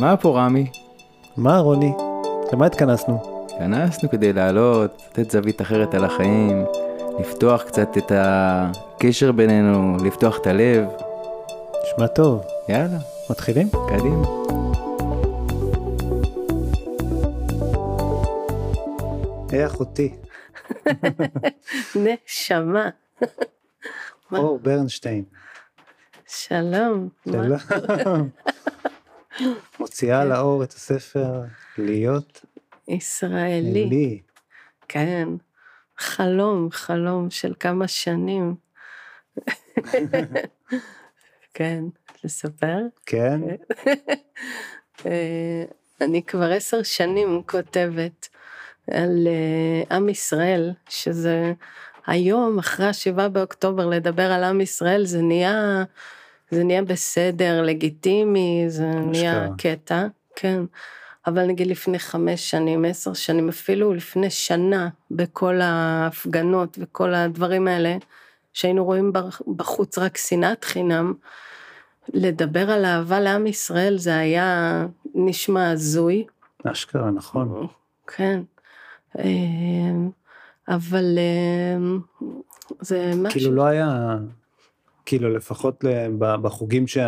[0.00, 0.70] מה פה רמי?
[1.36, 1.92] מה רוני?
[2.52, 3.46] למה התכנסנו?
[3.46, 6.64] התכנסנו כדי לעלות, לתת זווית אחרת על החיים,
[7.20, 10.84] לפתוח קצת את הקשר בינינו, לפתוח את הלב.
[11.84, 12.44] נשמע טוב.
[12.68, 12.98] יאללה,
[13.30, 13.68] מתחילים?
[13.88, 14.26] קדימה.
[19.50, 20.14] היי אחותי,
[21.96, 22.88] נשמה.
[24.30, 24.38] מה?
[24.38, 25.24] אור ברנשטיין.
[26.26, 27.08] שלום.
[27.24, 28.28] שלום.
[29.80, 31.40] מוציאה לאור את הספר
[31.78, 32.44] להיות
[32.88, 33.86] ישראלי.
[33.86, 34.22] לי.
[34.88, 35.28] כן.
[35.98, 38.54] חלום, חלום של כמה שנים.
[41.54, 41.84] כן,
[42.24, 42.78] לספר?
[43.06, 43.40] כן?
[45.06, 45.64] אה,
[46.00, 48.28] אני כבר עשר שנים כותבת
[48.90, 51.52] על אה, עם ישראל, שזה
[52.06, 55.84] היום, אחרי השבעה באוקטובר, לדבר על עם ישראל, זה נהיה,
[56.52, 60.06] זה נהיה בסדר, לגיטימי, זה נהיה קטע,
[60.36, 60.62] כן.
[61.26, 67.96] אבל נגיד לפני חמש שנים, עשר שנים, אפילו לפני שנה, בכל ההפגנות וכל הדברים האלה,
[68.52, 71.14] שהיינו רואים בח- בחוץ רק שנאת חינם,
[72.14, 76.24] לדבר על אהבה לעם ישראל זה היה נשמע הזוי,
[76.64, 77.66] אשכרה, נכון.
[78.06, 78.40] כן.
[79.18, 80.10] אמ,
[80.68, 82.00] אבל אמ,
[82.80, 84.16] זה משהו, כאילו לא היה,
[85.12, 85.84] כאילו לפחות
[86.18, 86.98] בחוגים ש-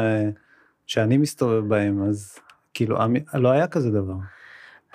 [0.87, 2.39] שאני מסתובב בהם, אז
[2.75, 2.97] כאילו
[3.35, 4.15] לא היה כזה דבר.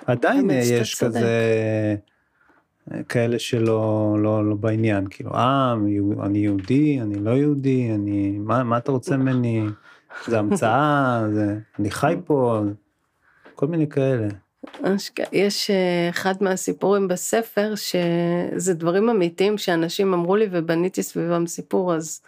[0.06, 1.16] עדיין יש צודק.
[1.16, 1.96] כזה
[3.08, 5.74] כאלה שלא לא, לא בעניין, כאילו אה,
[6.22, 9.64] אני יהודי, אני לא יהודי, אני, מה, מה אתה רוצה ממני,
[10.26, 12.60] זה המצאה, זה, אני חי פה,
[13.54, 14.28] כל מיני כאלה.
[15.32, 22.20] יש אה, אחד מהסיפורים בספר שזה דברים אמיתיים שאנשים אמרו לי ובניתי סביבם סיפור אז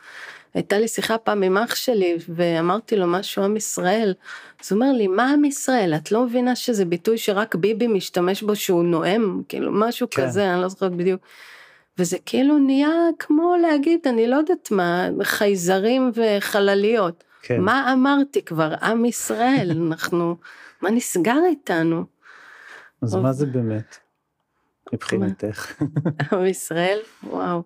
[0.54, 4.14] הייתה לי שיחה פעם עם אח שלי ואמרתי לו משהו עם ישראל
[4.60, 8.42] אז הוא אומר לי מה עם ישראל את לא מבינה שזה ביטוי שרק ביבי משתמש
[8.42, 10.26] בו שהוא נואם כאילו משהו כן.
[10.26, 11.20] כזה אני לא זוכרת בדיוק.
[11.98, 17.60] וזה כאילו נהיה כמו להגיד אני לא יודעת מה חייזרים וחלליות כן.
[17.60, 20.36] מה אמרתי כבר עם ישראל אנחנו
[20.82, 22.04] מה נסגר איתנו.
[23.02, 23.96] אז מה זה באמת?
[24.92, 25.82] מבחינתך.
[26.32, 27.62] עם ישראל, וואו.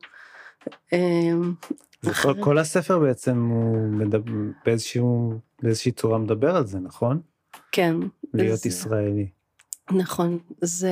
[2.22, 4.32] כל, כל הספר בעצם הוא מדבר,
[4.64, 7.20] באיזשהו, באיזושהי צורה מדבר על זה, נכון?
[7.72, 7.96] כן.
[8.34, 9.28] להיות זה- ישראלי.
[9.90, 10.38] נכון.
[10.60, 10.90] זה,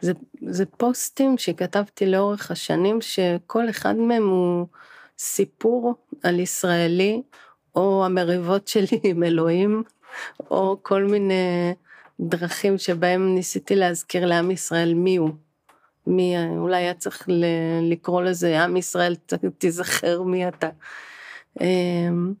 [0.00, 0.12] זה,
[0.46, 4.66] זה פוסטים שכתבתי לאורך השנים, שכל אחד מהם הוא
[5.18, 7.22] סיפור על ישראלי,
[7.74, 9.82] או המריבות שלי עם אלוהים,
[10.50, 11.74] או כל מיני
[12.20, 15.30] דרכים שבהם ניסיתי להזכיר לעם ישראל מי הוא.
[16.10, 17.44] מי, אולי היה צריך ל-
[17.92, 20.68] לקרוא לזה עם ישראל, ת- תיזכר מי אתה.
[21.60, 22.32] אמ,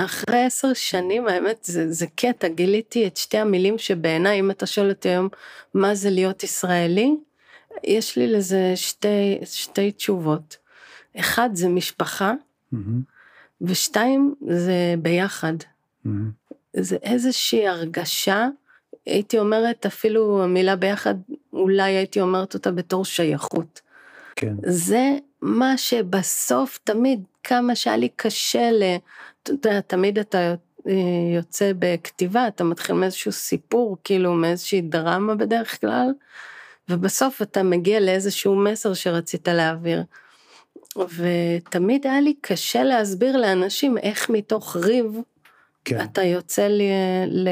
[0.00, 4.88] ואחרי עשר שנים, האמת, זה, זה קטע, גיליתי את שתי המילים שבעיניי, אם אתה שואל
[4.88, 5.28] אותי היום
[5.74, 7.16] מה זה להיות ישראלי,
[7.84, 10.56] יש לי לזה שתי, שתי תשובות.
[11.20, 12.32] אחד זה משפחה,
[12.72, 13.00] מהמם,
[13.60, 15.54] ושתיים זה ביחד.
[16.04, 16.30] מהמם.
[16.76, 18.48] זה איזושהי הרגשה,
[19.06, 21.14] הייתי אומרת אפילו המילה ביחד,
[21.52, 23.80] אולי הייתי אומרת אותה בתור שייכות.
[24.36, 28.82] כן, זה מה שבסוף תמיד, כמה שהיה לי קשה ל...
[29.42, 30.54] אתה יודע, תמיד אתה
[30.88, 30.92] אה,
[31.36, 36.08] יוצא בכתיבה, אתה מתחיל מאיזשהו סיפור, כאילו מאיזושהי דרמה בדרך כלל,
[36.88, 40.02] ובסוף אתה מגיע לאיזשהו מסר שרצית להעביר.
[40.96, 45.20] ותמיד היה לי קשה להסביר לאנשים איך מתוך ריב
[45.84, 46.82] כן, אתה יוצא ל...
[47.26, 47.48] ל...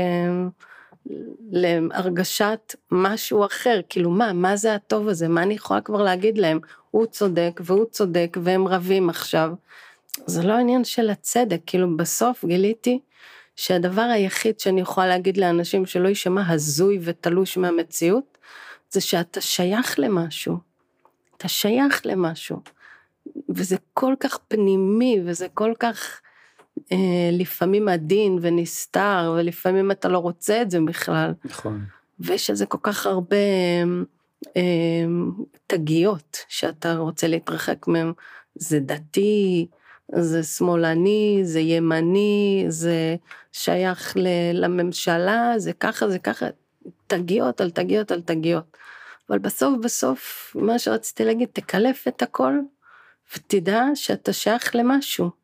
[1.51, 6.61] להרגשת משהו אחר, כאילו מה, מה זה הטוב הזה, מה אני יכולה כבר להגיד להם,
[6.91, 9.53] הוא צודק והוא צודק והם רבים עכשיו.
[10.27, 13.01] זה לא עניין של הצדק, כאילו בסוף גיליתי
[13.57, 18.39] שהדבר היחיד שאני יכולה להגיד לאנשים שלא יישמע הזוי ותלוש מהמציאות,
[18.91, 20.57] זה שאתה שייך למשהו.
[21.37, 22.61] אתה שייך למשהו.
[23.49, 26.21] וזה כל כך פנימי וזה כל כך
[27.33, 31.85] לפעמים עדין ונסתר ולפעמים אתה לא רוצה את זה בכלל נכון.
[32.21, 33.37] ויש על זה כל כך הרבה
[34.57, 35.05] אה,
[35.67, 38.13] תגיות שאתה רוצה להתרחק מהם
[38.55, 39.67] זה דתי
[40.15, 43.17] זה שמאלני זה ימני זה
[43.53, 46.47] שייך ל- לממשלה זה ככה זה ככה
[47.07, 48.77] תגיות על תגיות על תגיות
[49.29, 52.59] אבל בסוף בסוף מה שרציתי להגיד תקלף את הכל
[53.37, 55.42] ותדע שאתה שייך למשהו.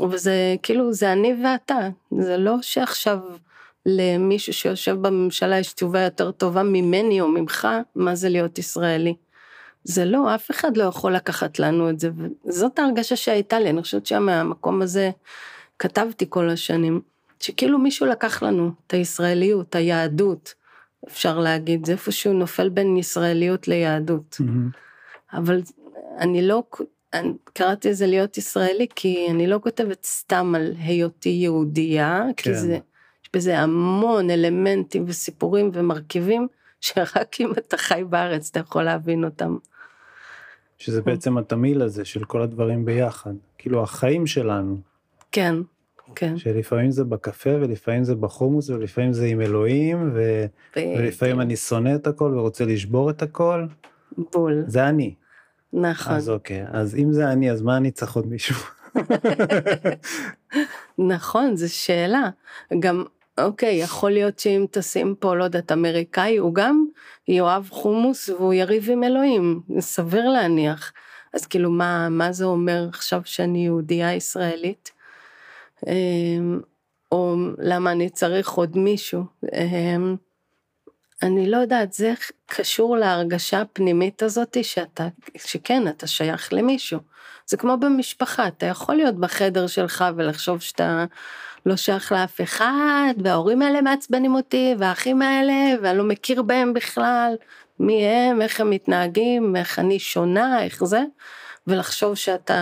[0.00, 3.18] וזה כאילו זה אני ואתה זה לא שעכשיו
[3.86, 9.14] למישהו שיושב בממשלה יש תשובה יותר טובה ממני או ממך מה זה להיות ישראלי.
[9.84, 12.10] זה לא אף אחד לא יכול לקחת לנו את זה
[12.44, 15.10] וזאת ההרגשה שהייתה לי אני חושבת שמהמקום הזה
[15.78, 17.00] כתבתי כל השנים
[17.40, 20.54] שכאילו מישהו לקח לנו את הישראליות, היהדות,
[21.08, 24.36] אפשר להגיד, זה איפשהו נופל בין ישראליות ליהדות.
[24.40, 24.70] מהמם.
[25.32, 25.60] אבל
[26.18, 26.62] אני לא,
[27.14, 32.52] אני קראתי לזה להיות ישראלי, כי אני לא כותבת סתם על היותי יהודייה, כן.
[32.52, 32.78] כי זה,
[33.24, 36.48] יש בזה המון אלמנטים וסיפורים ומרכיבים,
[36.80, 39.56] שרק אם אתה חי בארץ אתה יכול להבין אותם.
[40.78, 43.32] שזה בעצם התמהיל הזה של כל הדברים ביחד.
[43.58, 44.76] כאילו החיים שלנו,
[45.32, 45.54] כן,
[46.14, 46.38] כן.
[46.38, 50.46] שלפעמים זה בקפה ולפעמים זה בחומוס ולפעמים זה עם אלוהים ו...
[50.76, 53.66] ולפעמים אני שונא את הכל ורוצה לשבור את הכל,
[54.32, 55.14] בול, זה אני.
[55.72, 58.56] נכון, אז אוקיי, אז אם זה אני אז מה אני צריך עוד מישהו?
[60.98, 62.30] נכון, זו שאלה.
[62.78, 63.04] גם,
[63.38, 66.86] אוקיי, יכול להיות שאם תשים פה, לא יודעת, אמריקאי, הוא גם
[67.28, 70.92] יאהב חומוס והוא יריב עם אלוהים, סביר להניח.
[71.34, 74.90] אז כאילו, מה, מה זה אומר עכשיו שאני יהודייה ישראלית?
[75.86, 76.60] אמ,
[77.12, 79.24] או למה אני צריך עוד מישהו?
[81.22, 82.14] אני לא יודעת, זה
[82.46, 86.98] קשור להרגשה הפנימית הזאת שאתה, שכן, אתה שייך למישהו.
[87.46, 91.04] זה כמו במשפחה, אתה יכול להיות בחדר שלך ולחשוב שאתה
[91.66, 97.34] לא שייך לאף אחד, וההורים האלה מעצבנים אותי, והאחים האלה, ואני לא מכיר בהם בכלל,
[97.80, 101.02] מי הם, איך הם מתנהגים, איך אני שונה, איך זה,
[101.68, 102.58] ולחשוב שאתה,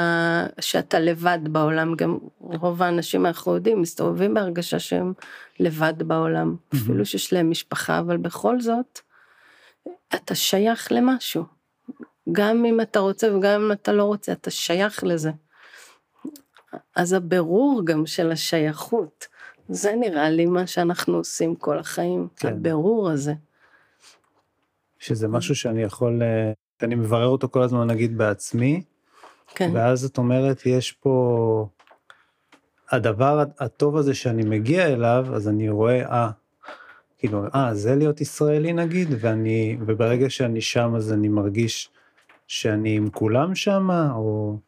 [0.61, 5.13] שאתה לבד בעולם, גם רוב האנשים אנחנו יודעים, מסתובבים בהרגשה שהם
[5.61, 6.77] לבד בעולם, Mhm.
[6.77, 9.01] אפילו שיש להם משפחה, אבל בכל זאת,
[10.15, 11.45] אתה שייך למשהו.
[12.33, 15.31] גם אם אתה רוצה וגם אם אתה לא רוצה, אתה שייך לזה.
[16.97, 19.27] אז הבירור גם של השייכות,
[19.69, 22.49] זה נראה לי מה שאנחנו עושים כל החיים, כן.
[22.49, 23.35] הבירור הזה.
[24.99, 28.83] שזה משהו שאני יכול, אה, שאני מברר אותו כל הזמן נגיד בעצמי,
[29.55, 31.69] כן, ואז את אומרת יש פה
[32.91, 36.31] הדבר הטוב הזה שאני מגיע אליו אז אני רואה אה
[37.19, 41.91] כאילו אה זה להיות ישראלי נגיד ואני וברגע שאני שם אז אני מרגיש
[42.47, 44.59] שאני עם כולם שם או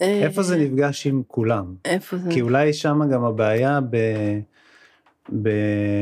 [0.00, 2.30] איפה זה אה, נפגש עם כולם איפה זה?
[2.30, 3.96] כי אולי שם גם הבעיה ב...
[5.42, 5.48] ב...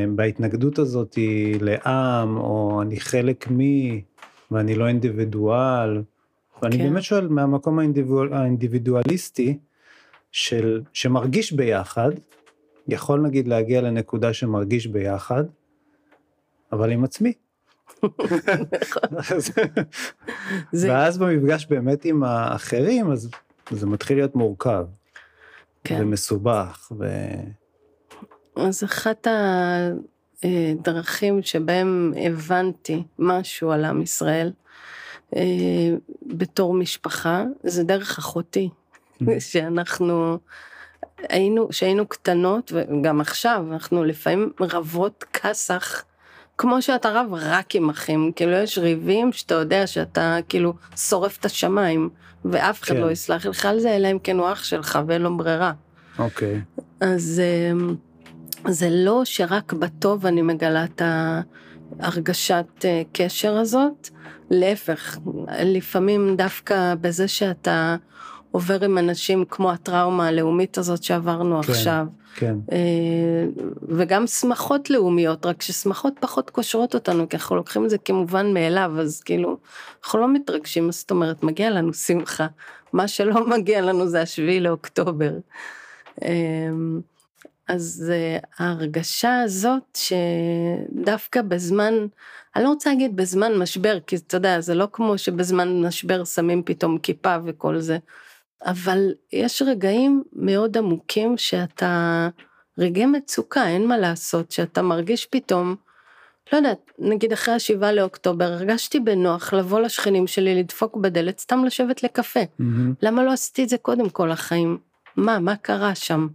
[0.09, 1.19] בהתנגדות הזאת
[1.61, 3.59] לעם או אני חלק מ...
[4.51, 6.03] ואני לא אינדיבידואל.
[6.63, 6.85] ואני כן.
[6.85, 9.59] באמת שואל מהמקום האינדיבידואל, האינדיבידואליסטי
[10.33, 12.11] של שמרגיש ביחד
[12.89, 15.45] יכול נגיד להגיע לנקודה שמרגיש ביחד
[16.73, 17.33] אבל עם עצמי.
[20.73, 23.31] זה, ואז במפגש באמת עם האחרים אז
[23.71, 24.87] זה מתחיל להיות מורכב
[25.85, 25.99] כן.
[26.03, 27.07] ומסובך ו...
[28.57, 29.27] אז אחת
[30.43, 34.53] הדרכים שבהם הבנתי משהו על עם ישראל,
[35.37, 35.43] אה,
[36.27, 38.69] בתור משפחה, זה דרך אחותי,
[39.39, 40.39] שאנחנו
[41.29, 46.05] היינו, שהיינו קטנות, וגם עכשיו, אנחנו לפעמים רבות כסח,
[46.59, 51.45] כמו שאתה רב רק עם אחים, כאילו יש ריבים שאתה יודע שאתה כאילו שורף את
[51.45, 52.09] השמיים,
[52.45, 53.01] ואף אחד כן.
[53.01, 55.73] לא יסלח לך על זה, אלא אם כן הוא אח שלך ואין לו ברירה.
[56.19, 56.61] אוקיי.
[57.01, 57.43] אז
[57.73, 57.95] אמ,
[58.69, 61.68] זה לא שרק בטוב אני מגלה את ההרגשת
[62.85, 64.09] אה, קשר הזאת,
[64.51, 65.19] להפך,
[65.65, 67.97] לפעמים דווקא בזה שאתה
[68.51, 71.73] עובר עם אנשים כמו הטראומה הלאומית הזאת שעברנו כן.
[71.73, 72.57] עכשיו, כן.
[72.73, 73.47] אה,
[73.89, 78.93] וגם שמחות לאומיות, רק ששמחות פחות קושרות אותנו, כי אנחנו לוקחים את זה כמובן מאליו,
[79.01, 79.57] אז כאילו,
[80.05, 82.47] אנחנו לא מתרגשים, זאת אומרת, מגיע לנו שמחה.
[82.93, 85.33] מה שלא מגיע לנו זה השביעי לאוקטובר.
[87.69, 91.95] אז אה, ההרגשה הזאת שדווקא בזמן,
[92.57, 96.63] אני לא רוצה להגיד בזמן משבר, כי אתה יודע, זה לא כמו שבזמן משבר שמים
[96.63, 97.99] פתאום כיפה וכל זה,
[98.67, 102.29] אבל יש רגעים מאוד עמוקים שאתה,
[102.79, 105.77] רגעי מצוקה, אין מה לעשות, שאתה מרגיש פתאום,
[106.53, 112.03] לא יודעת, נגיד אחרי השבעה לאוקטובר, הרגשתי בנוח לבוא לשכנים שלי, לדפוק בדלת, סתם לשבת
[112.03, 112.41] לקפה.
[112.59, 112.95] מהמם.
[113.03, 114.79] למה לא עשיתי את זה קודם כל החיים?
[115.17, 116.29] מה, מה קרה שם?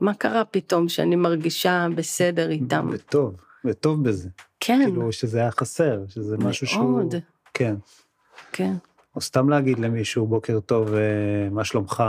[0.00, 2.88] מה קרה פתאום שאני מרגישה בסדר איתם?
[2.92, 3.34] וטוב,
[3.64, 4.28] וטוב בזה.
[4.60, 6.90] כן, כאילו שזה היה חסר, שזה משהו שהוא...
[6.90, 7.14] מאוד,
[7.54, 7.74] כן.
[8.52, 8.72] כן,
[9.16, 12.02] או סתם להגיד למישהו בוקר טוב, אה, מה שלומך?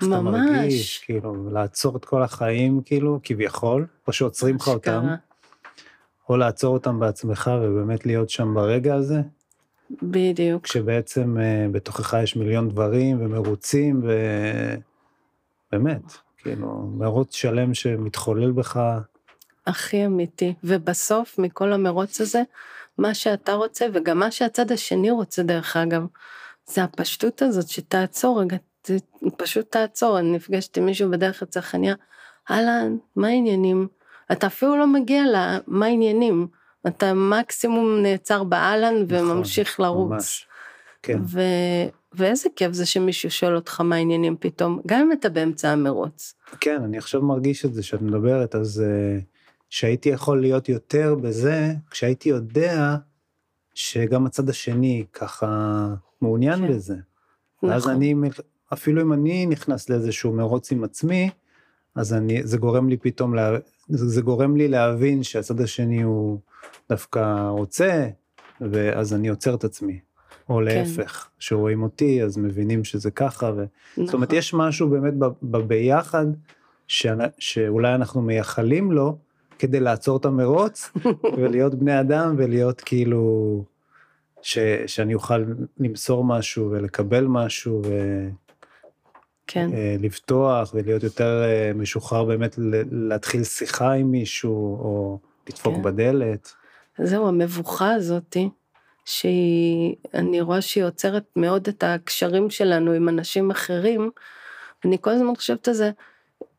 [0.00, 0.50] איך אתה ממש.
[0.50, 0.98] מרגיש?
[0.98, 5.06] כאילו, לעצור את כל החיים, כאילו, כביכול, או שעוצרים לך אותם.
[6.28, 9.20] או לעצור אותם בעצמך ובאמת להיות שם ברגע הזה,
[10.02, 14.02] בדיוק, כשבעצם אה, בתוכך יש מיליון דברים ומרוצים,
[15.72, 16.02] ובאמת,
[16.42, 18.80] כאילו, מרוץ שלם שמתחולל בך,
[19.66, 20.54] הכי אמיתי.
[20.64, 22.42] ובסוף, מכל המרוץ הזה,
[22.98, 26.02] מה שאתה רוצה, וגם מה שהצד השני רוצה, דרך אגב,
[26.66, 28.56] זה הפשטות הזאת שתעצור רגע,
[29.36, 30.18] פשוט תעצור.
[30.18, 31.94] אני נפגשת עם מישהו בדרך לצרכניה,
[32.50, 33.88] אהלן, מה העניינים?
[34.32, 36.46] אתה אפילו לא מגיע למה העניינים,
[36.86, 40.10] אתה מקסימום נעצר באהלן וממשיך לרוץ.
[40.10, 40.46] ממש.
[41.02, 41.18] כן.
[41.26, 41.40] ו...
[42.12, 46.34] ואיזה כיף זה שמישהו שואל אותך מה העניינים פתאום, גם אם אתה באמצע המרוץ.
[46.60, 49.22] כן, אני עכשיו מרגיש את זה שאת מדברת, אז uh,
[49.70, 52.96] שהייתי יכול להיות יותר בזה, כשהייתי יודע
[53.74, 55.86] שגם הצד השני ככה
[56.20, 56.68] מעוניין כן.
[56.68, 56.96] בזה.
[57.62, 57.92] נכון.
[57.92, 58.14] אני,
[58.72, 61.30] אפילו אם אני נכנס לאיזשהו מרוץ עם עצמי,
[61.94, 66.38] אז אני, זה גורם לי פתאום, לה, זה, זה גורם לי להבין שהצד השני הוא
[66.88, 68.08] דווקא רוצה,
[68.60, 70.00] ואז אני עוצר את עצמי.
[70.50, 70.62] או כן.
[70.62, 73.64] להפך, שרואים אותי אז מבינים שזה ככה, ו...
[73.96, 74.38] זאת אומרת נכון.
[74.38, 76.26] יש משהו באמת בביחד,
[76.88, 79.16] שאנ- שאולי אנחנו מייחלים לו,
[79.58, 80.90] כדי לעצור את המרוץ,
[81.38, 83.64] ולהיות בני אדם, ולהיות כאילו,
[84.42, 85.44] ש, שאני אוכל
[85.78, 87.82] למסור משהו ולקבל משהו,
[89.46, 92.58] כן, ולפתוח ולהיות יותר אה, משוחרר באמת
[92.90, 95.82] להתחיל שיחה עם מישהו, או לדפוק כן.
[95.82, 96.52] בדלת.
[96.98, 98.50] זהו, המבוכה הזאתי,
[99.10, 104.10] שהיא, אני רואה שהיא עוצרת מאוד את הקשרים שלנו עם אנשים אחרים,
[104.84, 105.90] אני כל הזמן חושבת על זה,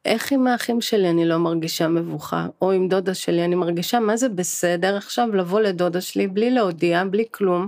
[0.05, 4.17] איך עם האחים שלי אני לא מרגישה מבוכה, או עם דודה שלי אני מרגישה מה
[4.17, 7.67] זה בסדר עכשיו לבוא לדודה שלי בלי להודיע, בלי כלום,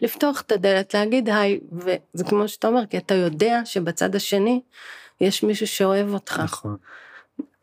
[0.00, 4.60] לפתוח את הדלת, להגיד היי, וזה כמו שאתה אומר, כי אתה יודע שבצד השני
[5.20, 6.76] יש מישהו שאוהב אותך, נכון.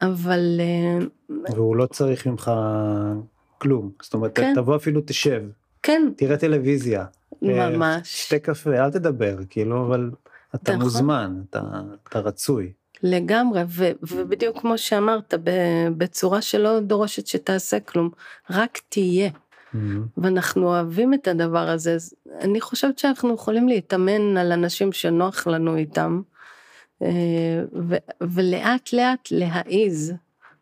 [0.01, 1.06] אבל אה,
[1.56, 2.51] והוא לא צריך ממך
[3.58, 3.92] כלום.
[4.01, 4.54] זאת אומרת, כן.
[4.56, 5.44] תבוא אפילו תשב,
[5.83, 7.05] כן, תראה טלוויזיה.
[7.43, 8.23] אה, ממש.
[8.27, 10.11] שתה קפה, אל תדבר, כאילו, אבל
[10.55, 10.83] אתה נכון.
[10.83, 11.61] מוזמן, אתה,
[12.09, 12.71] אתה רצוי.
[13.03, 15.33] לגמרי, ו- ובדיוק כמו שאמרת,
[15.97, 18.09] בצורה שלא דורשת שתעשה כלום,
[18.50, 19.29] רק תהיה.
[20.17, 25.75] ואנחנו אוהבים את הדבר הזה, אז אני חושבת שאנחנו יכולים להתאמן על אנשים שנוח לנו
[25.75, 26.21] איתם,
[27.01, 27.07] אה,
[27.89, 30.13] ו- ולאט לאט להעיז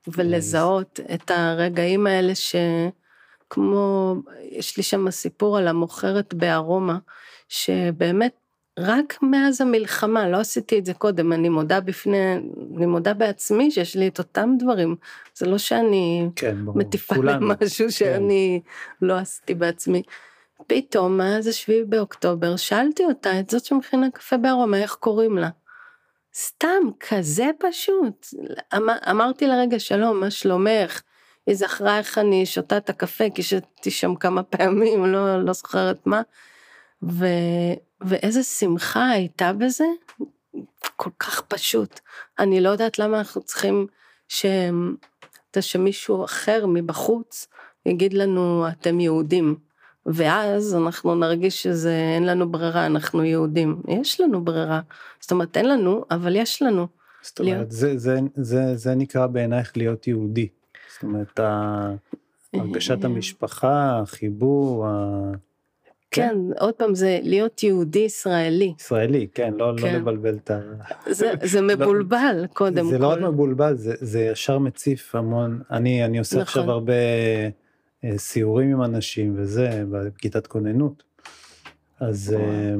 [0.07, 2.35] ולזהות את הרגעים האלה
[3.49, 4.15] שכמו,
[4.51, 6.97] יש לי שם סיפור על המוכרת בארומה,
[7.47, 8.33] שבאמת
[8.79, 12.33] רק מאז המלחמה, לא עשיתי את זה קודם, אני מודה בפני,
[12.77, 14.95] אני מודה בעצמי שיש לי את אותם דברים,
[15.35, 16.77] זה לא שאני כן, ברור.
[16.77, 17.55] מטיפה כולנו.
[17.55, 17.63] כן.
[17.63, 18.61] למשהו שאני
[19.01, 20.03] לא עשיתי בעצמי.
[20.67, 25.49] פתאום, מאז השביעי באוקטובר, שאלתי אותה, את זאת שמכינה קפה בארומה, איך קוראים לה?
[26.35, 28.27] סתם, כזה פשוט.
[28.75, 31.01] אמר, אמרתי לה, רגע, שלום, מה שלומך?
[31.49, 36.07] היא זכרה איך אני שותה את הקפה, כי שתתי שם כמה פעמים, לא, לא זוכרת
[36.07, 36.21] מה.
[37.03, 37.25] ו,
[38.01, 39.85] ואיזה שמחה הייתה בזה,
[40.95, 41.99] כל כך פשוט.
[42.39, 43.87] אני לא יודעת למה אנחנו צריכים
[44.27, 44.45] ש...
[45.59, 47.47] שמישהו אחר מבחוץ
[47.85, 49.55] יגיד לנו אתם יהודים,
[50.05, 53.81] ואז אנחנו נרגיש שזה אין לנו ברירה, אנחנו יהודים.
[53.87, 54.81] יש לנו ברירה.
[55.19, 56.87] זאת אומרת, אין לנו, אבל יש לנו.
[57.21, 60.47] זאת אומרת, זה, זה, זה, זה נקרא בעינייך להיות יהודי.
[60.93, 61.93] זאת אומרת, ה-
[62.53, 63.09] הרגשת אה.
[63.09, 64.87] המשפחה, החיבור,
[66.11, 68.73] כן, עוד פעם, זה להיות יהודי ישראלי.
[68.77, 69.95] הישראלי, כן, לא, לא כן.
[69.95, 70.59] לבלבל את ה...
[71.09, 73.01] זה, זה מבולבל, קודם זה כל.
[73.03, 76.41] לא רק מבולבל, זה, זה ישר מציף המון, אני, אני עושה נכון.
[76.41, 76.93] עכשיו הרבה
[78.03, 81.03] אה, סיורים עם אנשים וזה, בכיתת כוננות.
[81.99, 82.35] אז.
[82.39, 82.75] אה,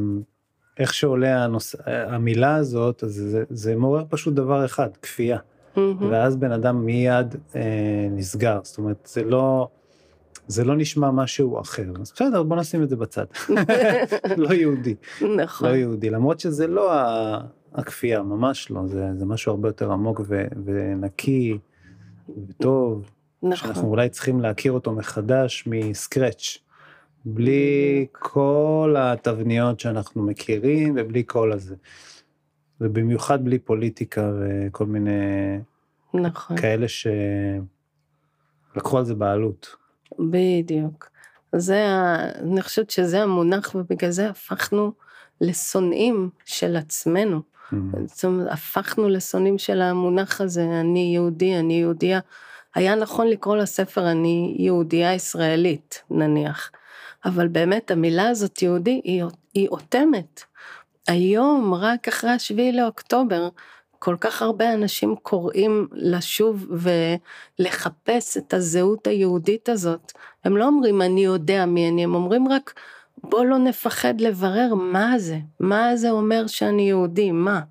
[0.80, 1.76] איך שעולה הנוס...
[1.88, 5.38] אה, המילה הזאת, אז זה, זה מעורר פשוט דבר אחד, כפייה.
[5.80, 6.12] מהמם.
[6.12, 9.68] ואז בן אדם מיד אה, נסגר, זאת אומרת, זה לא,
[10.48, 11.92] זה לא נשמע משהו אחר.
[12.02, 13.26] אז בסדר, בוא נשים את זה בצד.
[14.38, 14.96] לא יהודי.
[15.38, 15.70] נכון.
[15.70, 16.92] לא יהודי, למרות שזה לא
[17.74, 21.58] הכפייה, ממש לא, זה, זה משהו הרבה יותר עמוק ו, ונקי
[22.48, 23.10] וטוב,
[23.42, 23.84] שאנחנו נכון.
[23.84, 26.58] אולי צריכים להכיר אותו מחדש מסקרץ',
[27.26, 31.76] בלי כל התבניות שאנחנו מכירים ובלי כל הזה.
[32.82, 35.12] ובמיוחד בלי פוליטיקה וכל מיני
[36.14, 36.58] נכון.
[36.58, 36.86] כאלה
[38.74, 39.76] שלקחו על זה בעלות.
[40.20, 41.10] בדיוק.
[41.56, 41.86] זה,
[42.42, 44.92] אני חושבת שזה המונח, ובגלל זה הפכנו
[45.42, 47.42] לשונאים של עצמנו.
[48.06, 52.20] זאת אומרת, הפכנו לשונאים של המונח הזה, אני יהודי, אני יהודייה.
[52.76, 56.72] היה נכון לקרוא לספר אני יהודייה ישראלית, נניח.
[57.26, 60.44] אבל באמת המילה הזאת יהודי היא, היא אוטמת.
[61.10, 63.50] היום, רק אחרי השביעי לאוקטובר,
[64.00, 66.68] כל כך הרבה אנשים קוראים לשוב
[67.60, 70.12] ולחפש את הזהות היהודית הזאת.
[70.44, 72.74] הם לא אומרים אני יודע מי אני, הם אומרים רק
[73.24, 77.62] בוא לא נפחד לברר מה זה, מה זה אומר שאני יהודי, מה.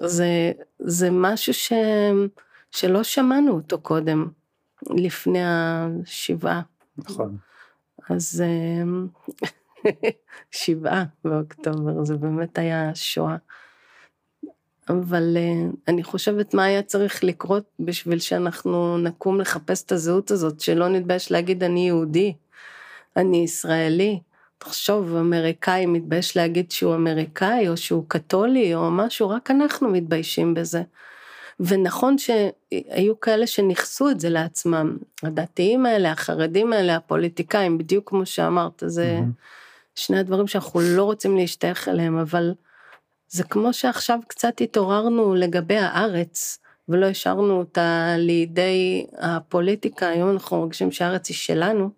[0.00, 1.72] זה, זה משהו ש,
[2.70, 4.28] שלא שמענו אותו קודם,
[4.90, 6.60] לפני השבעה.
[6.98, 7.36] נכון.
[8.10, 9.06] אז אמ,
[10.50, 13.36] שבעה באוקטובר, זה באמת היה שואה.
[14.88, 20.60] אבל אה, אני חושבת מה היה צריך לקרות בשביל שאנחנו נקום לחפש את הזהות הזאת,
[20.60, 22.34] שלא נתבייש להגיד אני יהודי,
[23.16, 24.20] אני ישראלי.
[24.58, 30.82] תחשוב, אמריקאי מתבייש להגיד שהוא אמריקאי, או שהוא קתולי, או משהו, רק אנחנו מתביישים בזה.
[31.60, 38.82] ונכון שהיו כאלה שניכסו את זה לעצמם, הדתיים האלה, החרדים האלה, הפוליטיקאים, בדיוק כמו שאמרת,
[38.86, 39.61] זה mm-hmm.
[39.94, 42.54] שני הדברים שאנחנו לא רוצים להשתייך אליהם, אבל
[43.28, 46.58] זה כמו שעכשיו קצת התעוררנו לגבי הארץ,
[46.88, 51.90] ולא השארנו אותה לידי הפוליטיקה, היום אנחנו מרגישים שהארץ היא שלנו,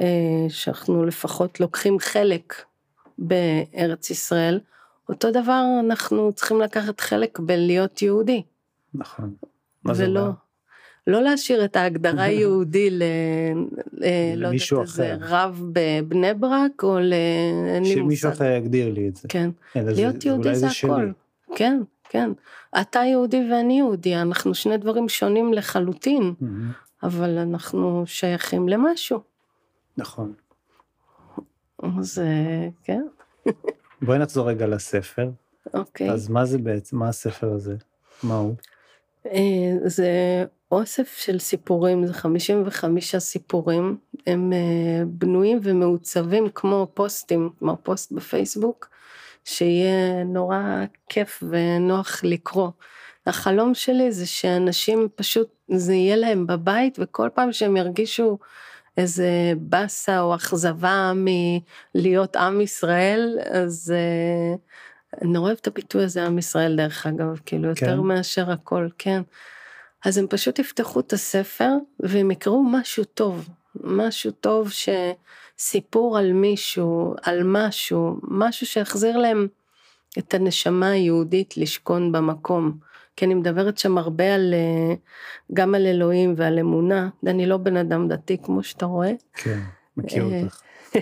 [0.00, 0.04] אה,
[0.48, 2.54] שאנחנו לפחות לוקחים חלק
[3.18, 4.60] בארץ ישראל,
[5.08, 8.42] אותו דבר אנחנו צריכים לקחת חלק בלהיות יהודי.
[8.94, 9.34] נכון.
[9.84, 10.30] ולא,
[11.06, 13.02] לא להשאיר את ההגדרה יהודי ל...
[14.36, 15.16] לא למישהו אחר.
[15.20, 17.14] רב בבני ברק או ל...
[17.84, 19.28] שמישהו אחר יגדיר לי את זה.
[19.28, 19.50] כן.
[19.76, 20.66] אלא להיות זה- יהודי זה.
[20.66, 21.10] הכל.
[21.56, 22.30] כן, כן.
[22.80, 26.34] אתה יהודי ואני יהודי, אנחנו שני דברים שונים לחלוטין.
[27.02, 29.20] אבל אנחנו שייכים למשהו.
[29.96, 30.32] נכון.
[31.98, 33.02] אז אה, כן,
[34.02, 35.30] בואי נחזור רגע לספר.
[35.74, 36.10] אוקיי.
[36.10, 37.76] אז מה זה בעצם, מה הספר הזה?
[38.22, 38.54] מה הוא?
[39.26, 39.40] אה,
[39.84, 40.08] זה
[40.74, 48.88] אוסף של סיפורים, זה 55 סיפורים, הם אה, בנויים ומעוצבים כמו פוסטים, כמו פוסט בפייסבוק,
[49.44, 52.70] שיהיה נורא כיף ונוח לקרוא.
[53.26, 58.38] החלום שלי זה שאנשים פשוט, זה יהיה להם בבית, וכל פעם שהם ירגישו
[58.96, 64.54] איזה באסה או אכזבה מלהיות עם ישראל, אז אה,
[65.22, 67.98] אני נורא אוהבת את הביטוי הזה, עם ישראל דרך אגב, כאילו יותר כן.
[67.98, 69.22] מאשר הכל, כן.
[70.04, 71.70] אז הם פשוט יפתחו את הספר
[72.00, 79.48] והם יקראו משהו טוב, משהו טוב שסיפור על מישהו, על משהו, משהו שיחזיר להם
[80.18, 82.78] את הנשמה היהודית לשכון במקום.
[83.16, 84.94] כי אני מדברת שם הרבה על, אה,
[85.52, 89.60] גם על אלוהים ועל אמונה, אני לא בן אדם דתי כמו שאתה רואה, כן,
[89.96, 90.60] מכיר אה, אותך.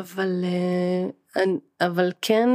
[0.00, 1.44] אבל, אה,
[1.80, 2.48] אבל כן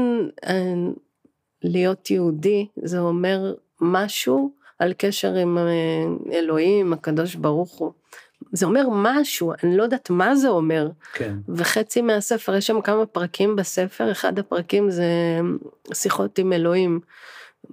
[1.64, 7.92] להיות יהודי זה אומר משהו על קשר עם אה, אלוהים, הקדוש ברוך הוא.
[8.52, 10.90] זה אומר משהו, אני לא יודעת מה זה אומר.
[11.14, 11.36] כן.
[11.50, 15.06] וחצי מהספר, יש שם כמה פרקים בספר, אחד הפרקים זה
[15.94, 17.00] שיחות עם אלוהים.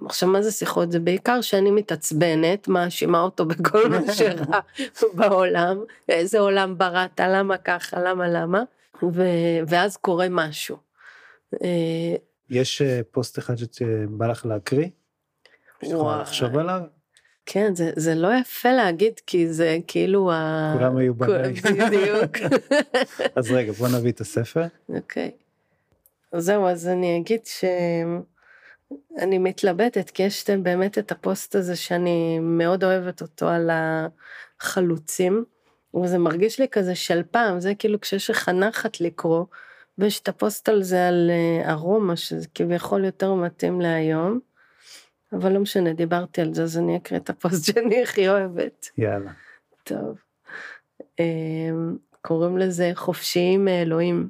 [0.05, 0.91] עכשיו מה זה שיחות?
[0.91, 4.59] זה בעיקר שאני מתעצבנת, מאשימה אותו בכל מה שרע
[5.17, 5.77] בעולם,
[6.09, 8.63] איזה עולם בראת, למה ככה, למה למה,
[9.03, 10.77] ו- ואז קורה משהו.
[11.63, 12.15] אה,
[12.49, 14.87] יש אה, פוסט אחד שבא לך להקריא?
[15.87, 16.21] יכולה וואי.
[16.21, 16.81] לחשוב עליו?
[17.45, 20.73] כן, זה, זה לא יפה להגיד, כי זה כאילו ה...
[20.77, 21.53] כולם היו בניי.
[21.87, 22.37] בדיוק.
[23.37, 24.65] אז רגע, בוא נביא את הספר.
[24.89, 25.31] אוקיי.
[26.31, 32.83] אז זהו, אז אני אגיד שאני מתלבטת, כי יש באמת את הפוסט הזה שאני מאוד
[32.83, 33.69] אוהבת אותו על
[34.61, 35.45] החלוצים,
[36.03, 39.45] וזה מרגיש לי כזה של פעם, זה כאילו כשיש לך נחת לקרוא,
[39.97, 44.39] ויש את הפוסט על זה על אה, ארומה, שזה כביכול יותר מתאים להיום,
[45.33, 48.89] אבל לא משנה, דיברתי על זה, אז אני אקריא את הפוסט שאני הכי אוהבת.
[48.97, 49.31] יאללה.
[49.83, 50.17] טוב.
[51.19, 54.29] אמ, קוראים לזה חופשיים מאלוהים.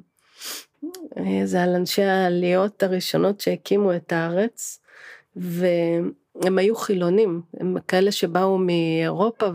[1.16, 4.80] אה, זה על אנשי העליות הראשונות שהקימו את הארץ,
[5.36, 6.12] והם
[6.58, 9.46] היו חילונים, הם כאלה שבאו מאירופה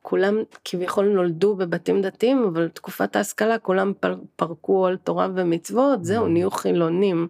[0.00, 6.24] וכולם כביכול נולדו בבתים דתיים, אבל תקופת ההשכלה כולם פר, פרקו על תורה ומצוות, זהו,
[6.26, 6.28] Mhm.
[6.28, 7.28] נהיו חילונים.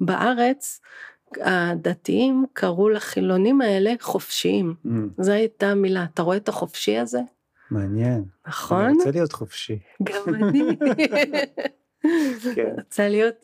[0.00, 0.80] בארץ
[1.40, 4.74] הדתיים קראו לחילונים האלה חופשיים.
[4.86, 7.20] אמ, זו הייתה המילה, אתה רואה את החופשי הזה?
[7.70, 8.24] מעניין.
[8.46, 8.84] נכון?
[8.84, 9.78] אני רוצה להיות חופשי.
[10.02, 10.76] גם אני.
[12.54, 12.74] כן.
[12.76, 13.34] רוצה להיות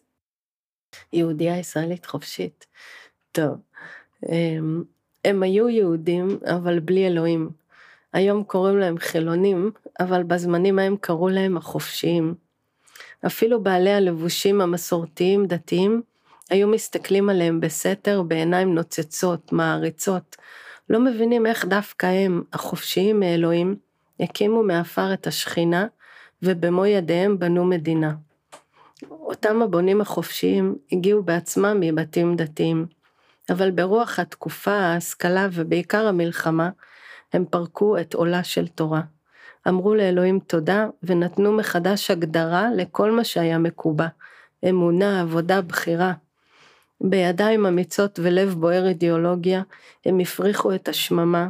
[1.12, 2.66] יהודייה ישראלית חופשית.
[3.32, 3.54] טוב,
[4.22, 4.84] הם,
[5.24, 7.50] הם היו יהודים אבל בלי אלוהים.
[8.12, 9.70] היום קוראים להם חילונים,
[10.00, 12.34] אבל בזמנים ההם קראו להם החופשיים.
[13.26, 16.02] אפילו בעלי הלבושים המסורתיים דתיים
[16.50, 20.36] היו מסתכלים עליהם בסתר בעיניים נוצצות, מעריצות.
[20.90, 23.76] לא מבינים איך דווקא הם, החופשיים מאלוהים,
[24.20, 25.86] הקימו מעפר את השכינה,
[26.42, 28.14] ובמו ידיהם בנו מדינה.
[29.10, 32.86] אותם הבונים החופשיים הגיעו בעצמם מבתים דתיים,
[33.50, 36.70] אבל ברוח התקופה, ההשכלה ובעיקר המלחמה,
[37.32, 39.00] הם פרקו את עולה של תורה.
[39.68, 44.06] אמרו לאלוהים תודה ונתנו מחדש הגדרה לכל מה שהיה מקובע,
[44.68, 46.12] אמונה, עבודה, בחירה.
[47.00, 49.62] בידיים אמיצות ולב בוער אידיאולוגיה,
[50.06, 51.48] הם הפריחו את השממה,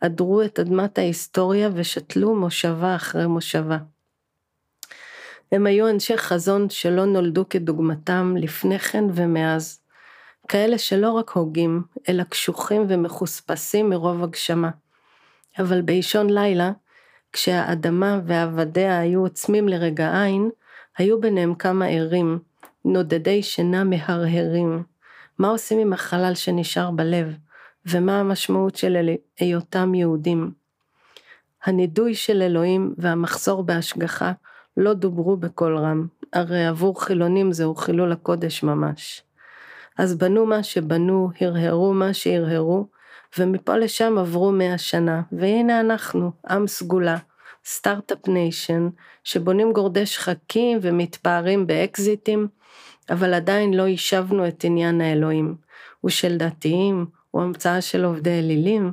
[0.00, 3.78] עדרו את אדמת ההיסטוריה ושתלו מושבה אחרי מושבה.
[5.52, 9.80] הם היו אנשי חזון שלא נולדו כדוגמתם לפני כן ומאז.
[10.48, 14.70] כאלה שלא רק הוגים, אלא קשוחים ומחוספסים מרוב הגשמה.
[15.58, 16.72] אבל באישון לילה,
[17.32, 20.50] כשהאדמה ועבדיה היו עוצמים לרגע עין,
[20.98, 22.38] היו ביניהם כמה ערים,
[22.84, 24.82] נודדי שינה מהרהרים.
[25.38, 27.34] מה עושים עם החלל שנשאר בלב,
[27.86, 30.52] ומה המשמעות של היותם יהודים.
[31.64, 34.32] הנידוי של אלוהים והמחסור בהשגחה
[34.76, 39.22] לא דוברו בקול רם, הרי עבור חילונים זהו חילול הקודש ממש.
[39.98, 42.86] אז בנו מה שבנו, הרהרו מה שהרהרו,
[43.38, 47.16] ומפה לשם עברו מאה שנה, והנה אנחנו, עם סגולה,
[47.64, 48.88] start-up nation,
[49.24, 52.48] שבונים גורדי שחקים ומתפארים באקזיטים,
[53.10, 55.54] אבל עדיין לא יישבנו את עניין האלוהים.
[56.00, 58.92] הוא של דתיים, הוא המצאה של עובדי אלילים,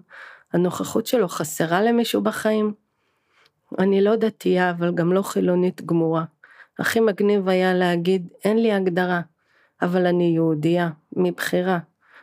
[0.54, 2.74] הנוכחות שלו חסרה למישהו בחיים?
[3.80, 6.24] אני לא דתייה, אבל גם לא חילונית גמורה.
[6.80, 9.22] הכי מגניב היה להגיד, אין לי הגדרה,
[9.82, 11.80] אבל אני יהודייה, מבחירה.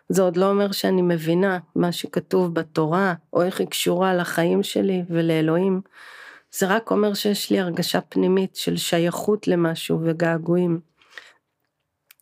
[0.09, 5.03] זה עוד לא אומר שאני מבינה מה שכתוב בתורה, או איך היא קשורה לחיים שלי
[5.11, 5.81] ולאלוהים.
[6.53, 10.81] זה רק אומר שיש לי הרגשה פנימית של שייכות למשהו וגעגועים.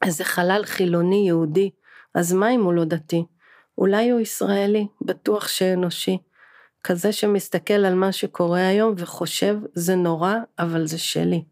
[0.06, 1.70] איזה חלל חילוני יהודי,
[2.14, 3.24] אז מה אם הוא לא דתי?
[3.78, 6.18] אולי הוא ישראלי, בטוח שאנושי.
[6.84, 11.44] כזה שמסתכל על מה שקורה היום וחושב, זה נורא, אבל זה שלי.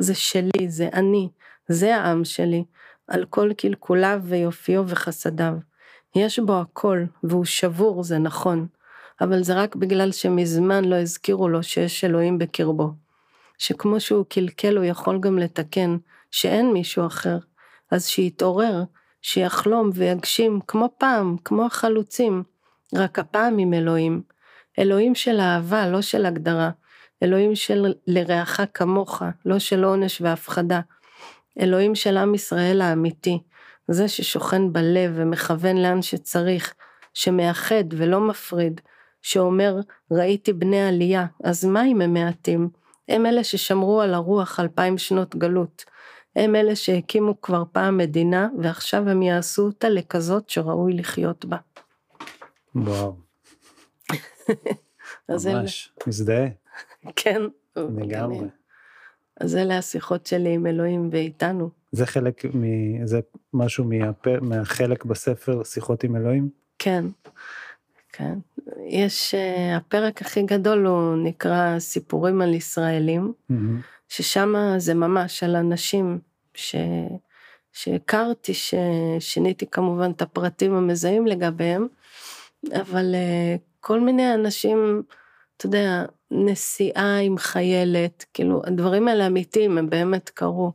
[0.00, 1.28] זה שלי, זה אני,
[1.68, 2.64] זה העם שלי,
[3.08, 5.54] על כל קלקוליו ויופיו וחסדיו.
[6.16, 8.66] יש בו הכל, והוא שבור, זה נכון,
[9.20, 12.90] אבל זה רק בגלל שמזמן לא הזכירו לו שיש אלוהים בקרבו.
[13.58, 15.96] שכמו שהוא קלקל הוא יכול גם לתקן,
[16.30, 17.38] שאין מישהו אחר.
[17.92, 18.82] אז שיתעורר,
[19.22, 22.42] שיחלום ויגשים כמו פעם, כמו החלוצים,
[22.94, 24.22] רק הפעם עם אלוהים.
[24.78, 26.70] אלוהים של אהבה, לא של הגדרה.
[27.22, 30.80] אלוהים של לרעך כמוך, לא של עונש והפחדה.
[31.60, 33.38] אלוהים של עם ישראל האמיתי,
[33.88, 36.74] זה ששוכן בלב ומכוון לאן שצריך,
[37.14, 38.80] שמאחד ולא מפריד,
[39.22, 39.76] שאומר
[40.10, 42.68] ראיתי בני עלייה, אז מה אם הם מעטים?
[43.08, 45.91] הם אלה ששמרו על הרוח אלפיים שנות גלות.
[46.36, 51.56] הם אלה שהקימו כבר פעם מדינה, ועכשיו הם יעשו אותה לכזאת שראוי לחיות בה.
[52.74, 53.16] וואו.
[55.28, 55.92] ממש.
[56.06, 56.48] מזדהה.
[57.16, 57.42] כן.
[57.76, 58.46] לגמרי.
[59.40, 61.70] אז אלה השיחות שלי עם אלוהים ואיתנו.
[61.92, 62.62] זה חלק מ...
[63.06, 63.20] זה
[63.54, 64.26] משהו מהפ...
[64.40, 66.48] מהחלק בספר שיחות עם אלוהים?
[66.78, 67.04] כן,
[68.12, 68.38] כן.
[68.88, 73.54] יש, uh, הפרק הכי גדול הוא נקרא סיפורים על ישראלים, mm-hmm.
[74.12, 76.18] ששם זה ממש על אנשים
[76.54, 76.76] ש...
[77.72, 81.86] שהכרתי, ששיניתי כמובן את הפרטים המזהים לגביהם,
[82.72, 85.02] אבל uh, כל מיני אנשים,
[85.56, 90.72] אתה יודע, נסיעה עם חיילת, כאילו הדברים האלה אמיתיים, הם באמת קרו.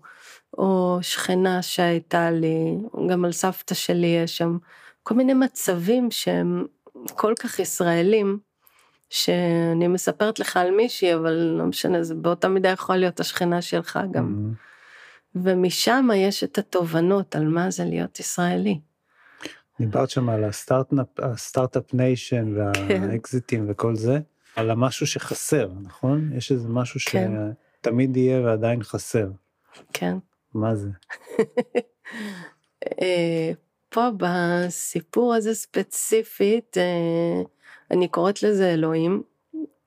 [0.57, 2.77] או שכנה שהייתה לי,
[3.09, 4.57] גם על סבתא שלי יש שם
[5.03, 6.65] כל מיני מצבים שהם
[7.15, 8.39] כל כך ישראלים,
[9.09, 13.99] שאני מספרת לך על מישהי, אבל לא משנה, זה באותה מידה יכול להיות השכנה שלך
[14.11, 14.53] גם.
[14.53, 14.67] Mm-hmm.
[15.35, 18.79] ומשם יש את התובנות על מה זה להיות ישראלי.
[19.79, 20.43] דיברת שם על
[21.19, 23.71] ה start-up nation והאקזיטים כן.
[23.71, 24.19] וכל זה.
[24.55, 26.31] על המשהו שחסר, נכון?
[26.33, 27.31] יש איזה משהו כן.
[27.81, 29.27] שתמיד יהיה ועדיין חסר.
[29.93, 30.17] כן.
[30.53, 30.89] מה זה?
[33.01, 33.51] אה,
[33.89, 37.41] פה בסיפור הזה ספציפית, אה,
[37.91, 39.23] אני קוראת לזה אלוהים,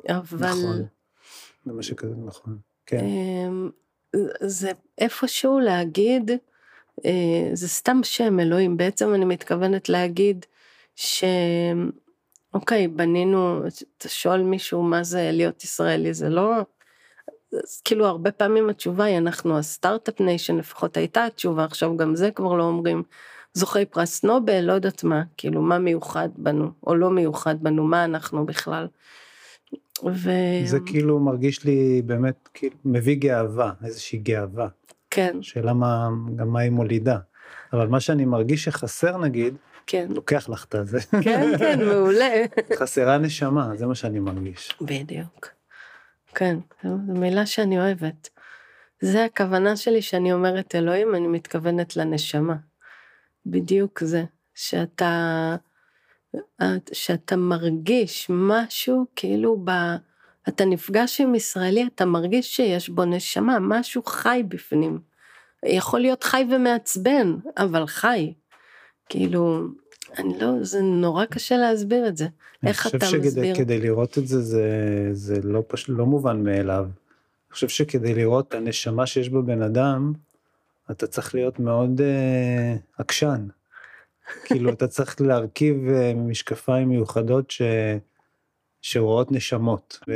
[0.09, 0.49] אבל...
[0.49, 0.85] נכון.
[1.65, 3.05] זה מה שכזה נכון, כן.
[3.05, 3.71] אמ,
[4.41, 6.31] זה איפשהו להגיד,
[7.05, 10.47] אה, זה סתם שם אלוהים, בעצם אני מתכוונת להגיד
[10.97, 11.25] ש...
[12.55, 13.63] אוקיי, בנינו,
[13.99, 16.53] אתה שואל מישהו מה זה להיות ישראלי, זה לא...
[17.53, 22.17] אז כאילו הרבה פעמים התשובה היא אנחנו ה start-up nation, לפחות הייתה התשובה, עכשיו גם
[22.17, 23.03] זה כבר לא אומרים.
[23.55, 28.05] זוכי פרס נובל, לא יודעת מה, כאילו מה מיוחד בנו, או לא מיוחד בנו, מה
[28.05, 28.89] אנחנו בכלל.
[30.05, 30.31] ו...
[30.65, 34.69] זה כאילו מרגיש לי באמת, כאילו, מביא גאווה, איזושהי גאווה.
[35.11, 35.43] כן.
[35.43, 37.19] שאלה מה, גם מה היא מולידה.
[37.73, 39.55] אבל מה שאני מרגיש שחסר נגיד,
[39.87, 40.09] כן.
[40.11, 40.99] לוקח לך את הזה.
[41.23, 42.45] כן, כן, מעולה.
[42.79, 44.75] חסרה נשמה, זה מה שאני מרגיש.
[44.81, 45.49] בדיוק.
[46.35, 48.29] כן, זו מילה שאני אוהבת.
[49.01, 52.57] זה הכוונה שלי שאני אומרת אלוהים, אני מתכוונת לנשמה.
[53.47, 54.25] בדיוק זה,
[54.55, 55.57] שאתה,
[56.93, 59.71] שאתה מרגיש משהו כאילו ב...
[60.49, 64.99] אתה נפגש עם ישראלי, אתה מרגיש שיש בו נשמה, משהו חי בפנים.
[65.67, 68.33] יכול להיות חי ומעצבן, אבל חי.
[69.09, 69.67] כאילו,
[70.19, 72.27] אני לא, זה נורא קשה להסביר את זה.
[72.67, 73.21] איך אתה מסביר?
[73.21, 74.69] אני חושב שכדי לראות את זה, זה,
[75.13, 75.89] זה לא, פש...
[75.89, 76.85] לא מובן מאליו.
[76.85, 80.13] אני חושב שכדי לראות את הנשמה שיש בבן אדם,
[80.91, 83.47] אתה צריך להיות מאוד אה, עקשן.
[84.45, 87.63] כאילו אתה צריך להרכיב אה, משקפיים מיוחדות ש...
[88.83, 89.99] שרואות נשמות.
[90.09, 90.13] ו...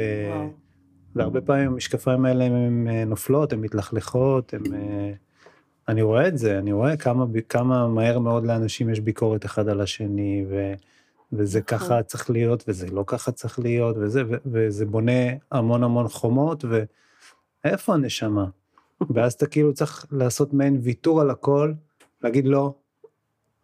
[1.15, 4.75] והרבה פעמים המשקפיים האלה הן אה, נופלות, הן מתלכלכות, הן...
[4.75, 5.13] אה,
[5.89, 9.81] אני רואה את זה, אני רואה כמה, כמה מהר מאוד לאנשים יש ביקורת אחד על
[9.81, 10.73] השני, ו...
[11.33, 11.79] וזה נכון.
[11.79, 14.35] ככה צריך להיות, וזה לא ככה צריך להיות, וזה, ו...
[14.47, 15.13] וזה בונה
[15.53, 16.65] המון המון חומות,
[17.65, 18.47] ואיפה הנשמה?
[19.11, 21.73] ואז אתה כאילו צריך לעשות מעין ויתור על הכל,
[22.23, 22.75] להגיד לא,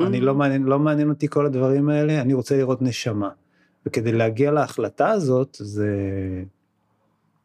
[0.00, 3.30] אני לא מעניין, לא מעניין אותי כל הדברים האלה, אני רוצה לראות נשמה.
[3.86, 5.92] וכדי להגיע להחלטה הזאת, זה,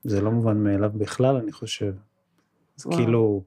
[0.03, 1.93] זה לא מובן מאליו בכלל, אני חושב.
[2.75, 2.89] זה.
[2.89, 3.43] כאילו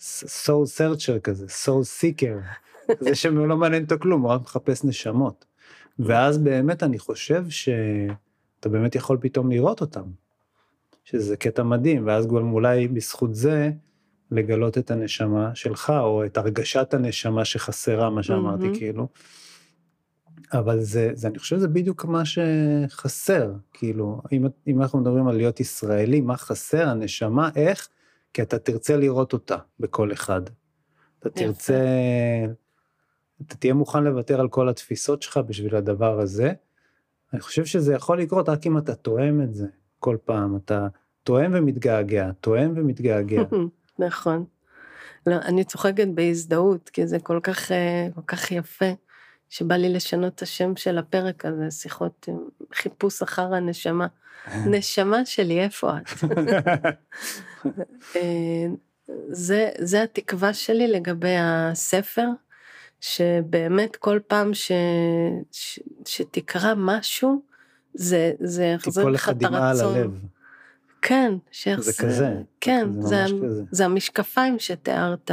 [0.00, 2.44] soul searcher כזה, soul seeker.
[3.04, 5.44] זה שלא מעניין אותו כלום, הוא רק מחפש נשמות.
[5.98, 10.04] ואז באמת אני חושב שאתה באמת יכול פתאום לראות אותם.
[11.06, 13.70] שזה קטע מדהים, ואז גם אולי בזכות זה
[14.30, 18.74] לגלות את הנשמה שלך, או את הרגשת הנשמה שחסרה, מה שאמרתי, מהמם.
[18.74, 19.08] כאילו.
[20.52, 25.36] אבל זה, זה, אני חושב שזה בדיוק מה שחסר, כאילו, אם, אם אנחנו מדברים על
[25.36, 27.88] להיות ישראלי, מה חסר, הנשמה, איך?
[28.34, 30.42] כי אתה תרצה לראות אותה בכל אחד.
[31.18, 31.30] אתה.
[31.30, 31.84] תרצה,
[33.46, 36.52] אתה תהיה מוכן לוותר על כל התפיסות שלך בשביל הדבר הזה.
[37.32, 39.66] אני חושב שזה יכול לקרות רק אם אתה תואם את זה
[40.00, 40.88] כל פעם, אתה
[41.22, 43.42] תואם ומתגעגע, תואם ומתגעגע.
[43.98, 44.44] נכון.
[45.26, 48.90] לא, אני צוחקת בהזדהות, כי זה כל כך, אה, כל כך יפה,
[49.48, 52.38] שבא לי לשנות את השם של הפרק הזה, שיחות, עם
[52.72, 54.06] חיפוש אחר הנשמה.
[54.70, 56.10] נשמה שלי, איפה את?
[58.16, 58.66] אה,
[59.28, 62.28] זה, זה התקווה שלי לגבי הספר,
[63.00, 64.72] שבאמת כל פעם ש,
[65.52, 67.42] ש, שתקרא משהו,
[67.96, 69.94] זה, זה יחזיר לך את דמעה על הרצון.
[69.94, 70.20] הלב.
[71.02, 71.92] כן, שיחזיר.
[71.92, 73.62] זה כזה, כן, זה זה, כזה.
[73.70, 75.30] זה המשקפיים שתיארת.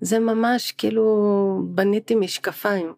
[0.00, 2.92] זה ממש כאילו בניתי משקפיים.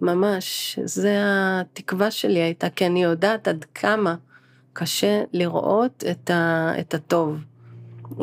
[0.00, 4.16] ממש, זה התקווה שלי הייתה, כי אני יודעת עד כמה
[4.72, 7.38] קשה לראות את, ה, את הטוב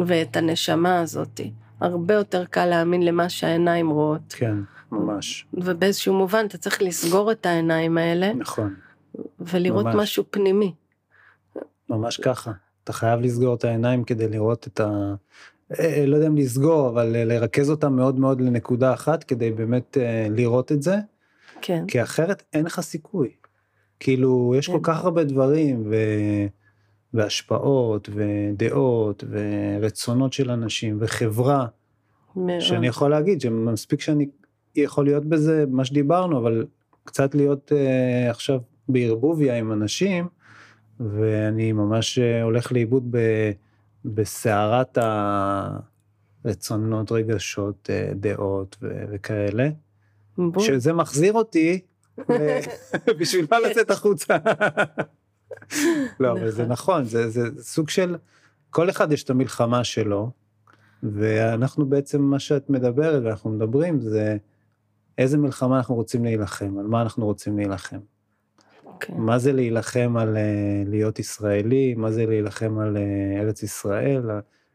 [0.05, 1.41] ואת הנשמה הזאת.
[1.81, 4.33] הרבה יותר קל להאמין למה שהעיניים רואות.
[4.33, 4.55] כן,
[4.91, 8.75] ממש, ובאיזשהו מובן אתה צריך לסגור את העיניים האלה נכון,
[9.39, 9.95] ולראות ממש.
[9.95, 10.73] משהו פנימי.
[11.89, 12.51] ממש ככה.
[12.83, 15.15] אתה חייב לסגור את העיניים כדי לראות את ה...
[15.79, 19.97] אה, לא יודע אם לסגור, אבל אה, לרכז אותם מאוד מאוד לנקודה אחת כדי באמת
[19.97, 20.95] אה, לראות את זה,
[21.61, 23.29] כן, כי אחרת אין לך סיכוי.
[23.99, 24.79] כאילו, יש כל כן.
[24.83, 25.95] כך הרבה דברים, ו...
[27.15, 31.65] והשפעות, ודעות, ורצונות של אנשים, וחברה,
[32.35, 32.59] מאוד.
[32.59, 34.27] שאני יכול להגיד שמספיק שאני
[34.75, 36.65] יכול להיות בזה, מה שדיברנו, אבל
[37.03, 40.27] קצת להיות אה, עכשיו בערבוביה עם אנשים,
[40.99, 43.15] ואני ממש אה, הולך לאיבוד
[44.05, 44.97] בסערת
[46.45, 49.69] הרצונות, רגשות, אה, דעות ו, וכאלה,
[50.37, 50.63] בול.
[50.63, 51.81] שזה מחזיר אותי
[53.19, 54.37] בשביל מה לצאת החוצה.
[56.19, 58.15] לא, אבל זה נכון, זה, זה סוג של,
[58.69, 60.31] כל אחד יש את המלחמה שלו,
[61.03, 64.37] ואנחנו בעצם, מה שאת מדברת ואנחנו מדברים, זה
[65.17, 67.99] איזה מלחמה אנחנו רוצים להילחם, על מה אנחנו רוצים להילחם.
[68.99, 69.13] כן.
[69.17, 74.29] מה זה להילחם על אה, להיות ישראלי, מה זה להילחם על אה, ארץ ישראל,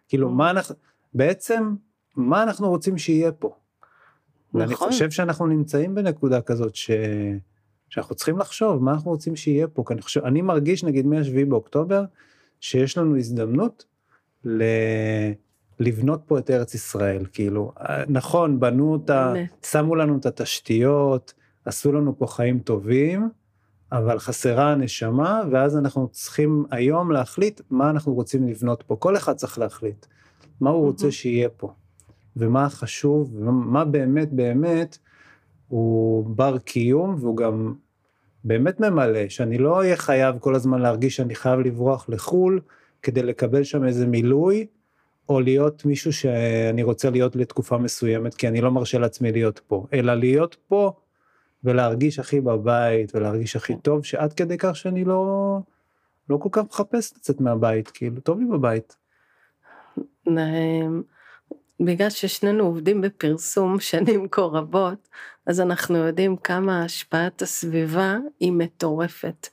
[0.09, 0.33] כאילו, Mm.
[0.33, 0.75] מה אנחנו,
[1.15, 1.75] בעצם,
[2.17, 3.55] מה אנחנו רוצים שיהיה פה.
[4.55, 4.89] ואני נכון.
[4.89, 6.91] חושב שאנחנו נמצאים בנקודה כזאת ש...
[7.89, 11.45] שאנחנו צריכים לחשוב מה אנחנו רוצים שיהיה פה, כי אני חושב, אני מרגיש נגיד מ-7
[11.49, 12.05] באוקטובר,
[12.61, 13.85] שיש לנו הזדמנות
[14.45, 14.63] ל...
[15.81, 19.67] לבנות פה את ארץ ישראל, כאילו, אה, נכון, בנו אותה, באמת.
[19.71, 23.29] שמו לנו את התשתיות, עשו לנו פה חיים טובים,
[23.93, 28.97] אבל חסרה הנשמה, ואז אנחנו צריכים היום להחליט מה אנחנו רוצים לבנות פה.
[28.97, 30.07] כל אחד צריך להחליט
[30.61, 31.11] מה הוא רוצה.
[31.11, 31.73] שיהיה פה,
[32.37, 34.99] ומה חשוב, ומה באמת באמת
[35.69, 37.75] הוא בר קיום, והוא גם
[38.45, 42.61] באמת ממלא, שאני לא אהיה חייב כל הזמן להרגיש שאני חייב לברוח לחו"ל,
[43.03, 44.67] כדי לקבל שם איזה מילוי,
[45.29, 49.87] או להיות מישהו שאני רוצה להיות לתקופה מסוימת, כי אני לא מרשה לעצמי להיות פה,
[49.93, 50.93] אלא להיות פה
[51.65, 55.59] ולהרגיש הכי בבית, ולהרגיש הכי טוב, שעד כדי כך שאני לא,
[56.31, 58.97] לא כל כך מחפש לצאת מהבית, כאילו, טוב לי בבית.
[61.81, 65.09] בגלל ששנינו עובדים בפרסום שנים כה רבות,
[65.47, 69.49] אז אנחנו יודעים כמה השפעת הסביבה היא מטורפת.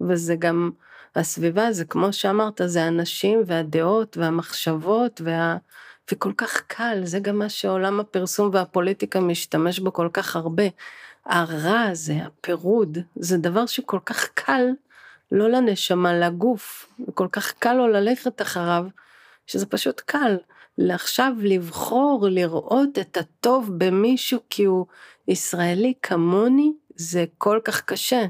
[0.00, 0.70] וזה גם,
[1.16, 5.56] הסביבה זה כמו שאמרת, זה האנשים והדעות והמחשבות וה...
[6.12, 10.64] וכל כך קל, זה גם מה שעולם הפרסום והפוליטיקה משתמש בו כל כך הרבה.
[11.30, 14.66] הרע הזה, הפירוד, זה דבר שכל כך קל
[15.32, 18.86] לא לנשמה, לגוף, וכל כך קל לו ללכת אחריו,
[19.46, 20.36] שזה פשוט קל.
[20.90, 24.86] עכשיו לבחור לראות את הטוב במישהו כי הוא
[25.28, 28.26] ישראלי כמוני, זה כל כך קשה.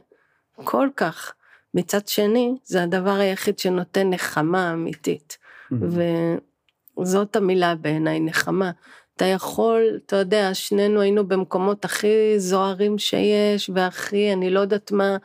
[0.65, 1.33] כל כך.
[1.75, 5.39] מצד שני, זה הדבר היחיד שנותן נחמה אמיתית.
[6.99, 8.71] וזאת המילה בעיניי, נחמה.
[9.21, 15.17] אתה יכול, אתה יודע, שנינו היינו במקומות הכי זוהרים שיש, והכי, אני לא יודעת מה,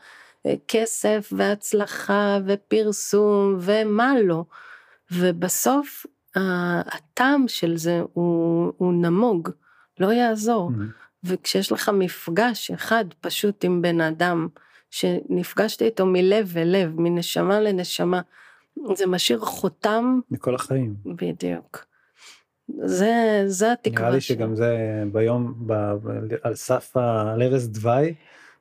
[0.68, 4.44] כסף והצלחה ופרסום ומה לא.
[5.12, 6.06] ובסוף
[6.36, 9.50] הטעם של זה הוא, הוא נמוג,
[10.00, 10.72] לא יעזור.
[11.24, 14.48] וכשיש לך מפגש אחד פשוט עם בן אדם,
[14.92, 18.22] שנפגשת איתו מלב ולב, מנשמה לנשמה,
[18.96, 20.20] זה משאיר חותם.
[20.32, 20.96] מכל החיים.
[21.06, 21.86] בדיוק.
[22.86, 24.78] זה, זה התקווה נראה לי שגם זה
[25.12, 28.14] ביום, ב, ב, על סף, ה- על ערש דווי,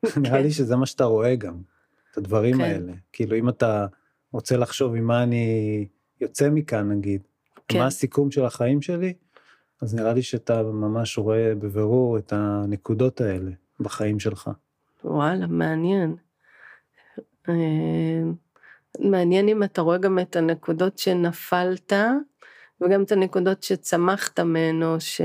[0.22, 1.54] נראה לי שזה מה שאתה רואה גם,
[2.12, 2.60] את הדברים כן.
[2.60, 2.92] האלה.
[3.12, 3.86] כאילו אם אתה
[4.32, 5.86] רוצה לחשוב עם מה אני
[6.20, 7.22] יוצא מכאן נגיד,
[7.68, 7.78] כן.
[7.78, 9.12] מה הסיכום של החיים שלי,
[9.82, 14.50] אז נראה לי שאתה ממש רואה בבירור את הנקודות האלה בחיים שלך.
[15.04, 16.16] וואלה, מעניין.
[17.48, 17.54] אה,
[18.98, 21.92] מעניין אם אתה רואה גם את הנקודות שנפלת,
[22.80, 24.40] וגם את הנקודות שצמחת
[24.82, 25.20] או ש...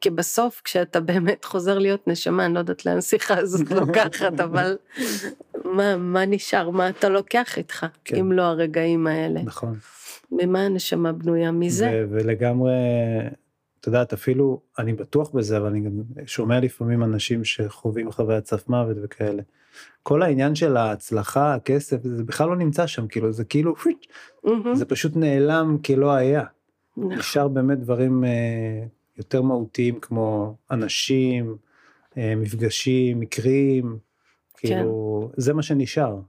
[0.00, 4.76] כי בסוף כשאתה באמת חוזר להיות נשמה, אני לא יודעת לאן שיחה הזאת לוקחת, אבל
[5.64, 8.16] מה, מה נשאר, מה אתה לוקח איתך, כן.
[8.16, 9.42] אם לא הרגעים האלה?
[9.42, 9.74] נכון.
[10.32, 11.50] ממה הנשמה בנויה?
[11.50, 12.06] מזה?
[12.10, 12.72] ולגמרי,
[13.80, 15.90] את יודעת, אפילו, אני בטוח בזה, אבל אני גם
[16.26, 19.42] שומע לפעמים אנשים שחווים חוויית סף מוות וכאלה.
[20.02, 23.74] כל העניין של ההצלחה, הכסף, זה בכלל לא נמצא שם, כאילו, זה כאילו,
[24.44, 24.74] מהמם.
[24.74, 26.44] זה פשוט נעלם כלא היה.
[26.96, 27.12] נכון.
[27.12, 28.84] נשאר באמת דברים אה,
[29.18, 31.56] יותר מהותיים כמו אנשים,
[32.16, 33.98] אה, מפגשים, מקרים,
[34.56, 36.20] כאילו, זה מה שנשאר.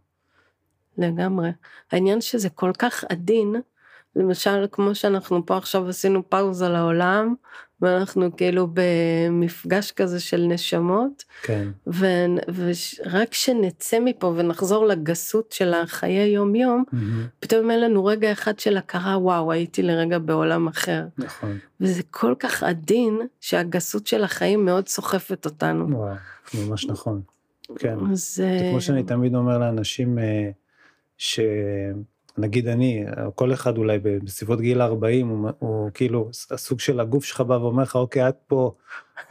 [0.97, 1.49] לגמרי.
[1.91, 3.56] העניין שזה כל כך עדין,
[4.15, 7.36] למשל כמו שאנחנו פה עכשיו עשינו פאוזה לעולם,
[7.84, 16.56] ואנחנו כאילו במפגש כזה של נשמות, כן, ורק כשנצא מפה ונחזור לגסות של החיי יום
[16.56, 21.04] יום, מהמם, פתאום אין לנו רגע אחד של הכרה, וואו, הייתי לרגע בעולם אחר.
[21.17, 21.58] נכון.
[21.82, 25.98] וזה כל כך עדין, שהגסות של החיים מאוד סוחפת אותנו.
[25.98, 26.15] וואו,
[26.54, 27.22] ממש נכון.
[27.80, 27.98] כן.
[28.12, 28.36] אז...
[28.36, 30.50] זה כמו שאני תמיד אומר לאנשים אה,
[32.36, 37.41] שנגיד אני, כל אחד אולי בסביבות גיל 40, הוא, הוא כאילו הסוג של הגוף שלך
[37.41, 38.72] בא ואומר לך, אוקיי, את פה,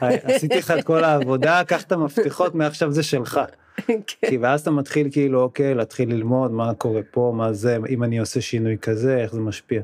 [0.00, 3.40] עשיתי לך את כל העבודה, קח את המפתחות, מעכשיו זה שלך.
[3.86, 4.00] כן.
[4.28, 8.18] כי ואז אתה מתחיל כאילו, אוקיי, להתחיל ללמוד מה קורה פה, מה זה, אם אני
[8.18, 9.82] עושה שינוי כזה, איך זה משפיע.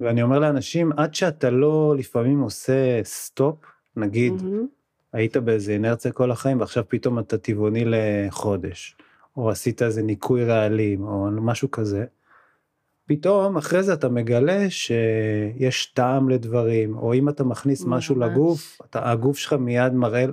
[0.00, 3.56] ואני אומר לאנשים, עד שאתה לא לפעמים עושה סטופ,
[3.96, 4.66] נגיד, מהמם.
[5.12, 8.96] היית באיזה אינרציה כל החיים ועכשיו פתאום אתה טבעוני לחודש,
[9.36, 12.04] או עשית איזה ניקוי רעלים, או משהו כזה,
[13.06, 18.30] פתאום אחרי זה אתה מגלה שיש טעם לדברים, או אם אתה מכניס משהו ממש.
[18.30, 20.24] לגוף, אתה, הגוף שלך מיד מראה,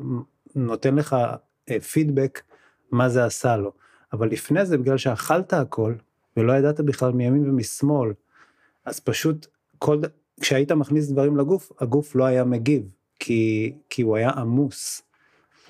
[0.56, 1.16] נותן לך
[1.70, 2.42] אה, פידבק
[2.92, 3.72] מה זה עשה לו.
[4.14, 5.94] אבל לפני זה, בגלל שאכלת הכל,
[6.38, 8.14] ולא ידעת בכלל מימין ומשמאל,
[8.86, 9.48] אז פשוט
[9.80, 10.02] כל,
[10.42, 15.02] כשהיית מכניס דברים לגוף, הגוף לא היה מגיב, כי, כי הוא היה עמוס.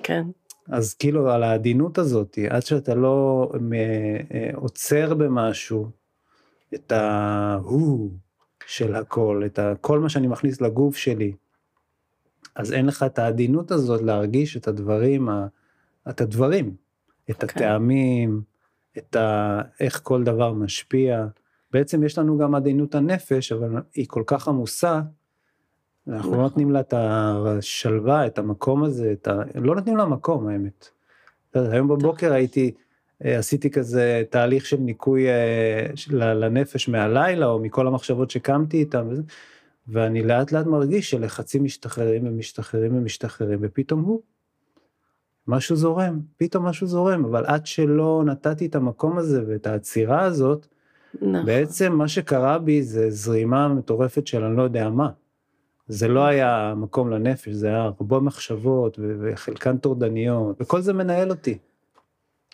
[0.04, 0.24] כן.
[0.68, 5.90] אז כאילו על העדינות הזאת, עד שאתה לא מ- אה, עוצר במשהו
[6.73, 8.12] את ההוא
[8.65, 11.34] של הכל, את ה- כל מה שאני מכניס לגוף שלי,
[12.55, 15.29] אז אין לך את העדינות הזאת להרגיש את הדברים,
[16.10, 16.75] את הדברים,
[17.29, 17.47] את כן.
[17.47, 18.41] הטעמים,
[18.97, 19.62] את ה...
[19.79, 21.27] איך כל דבר משפיע.
[21.71, 25.01] בעצם יש לנו גם עדינות הנפש, אבל היא כל כך עמוסה,
[26.08, 26.43] אנחנו לא נכון.
[26.43, 29.41] נותנים לה את השלווה, את המקום הזה, את ה...
[29.55, 30.89] לא נותנים לה מקום האמת.
[31.53, 32.71] היום בבוקר הייתי,
[33.23, 39.08] עשיתי כזה תהליך של ניקוי אה, לנפש מהלילה, או מכל המחשבות שקמתי איתן,
[39.88, 44.21] ואני לאט לאט מרגיש שלחצים משתחררים ומשתחררים ומשתחררים, ופתאום הוא.
[45.47, 50.67] משהו זורם, פתאום משהו זורם, אבל עד שלא נתתי את המקום הזה ואת העצירה הזאת,
[51.13, 51.45] נכון.
[51.45, 55.10] בעצם מה שקרה בי זה זרימה מטורפת של אני לא יודע מה.
[55.88, 61.57] זה לא היה מקום לנפש, זה היה הרבה מחשבות וחלקן טורדניות, וכל זה מנהל אותי.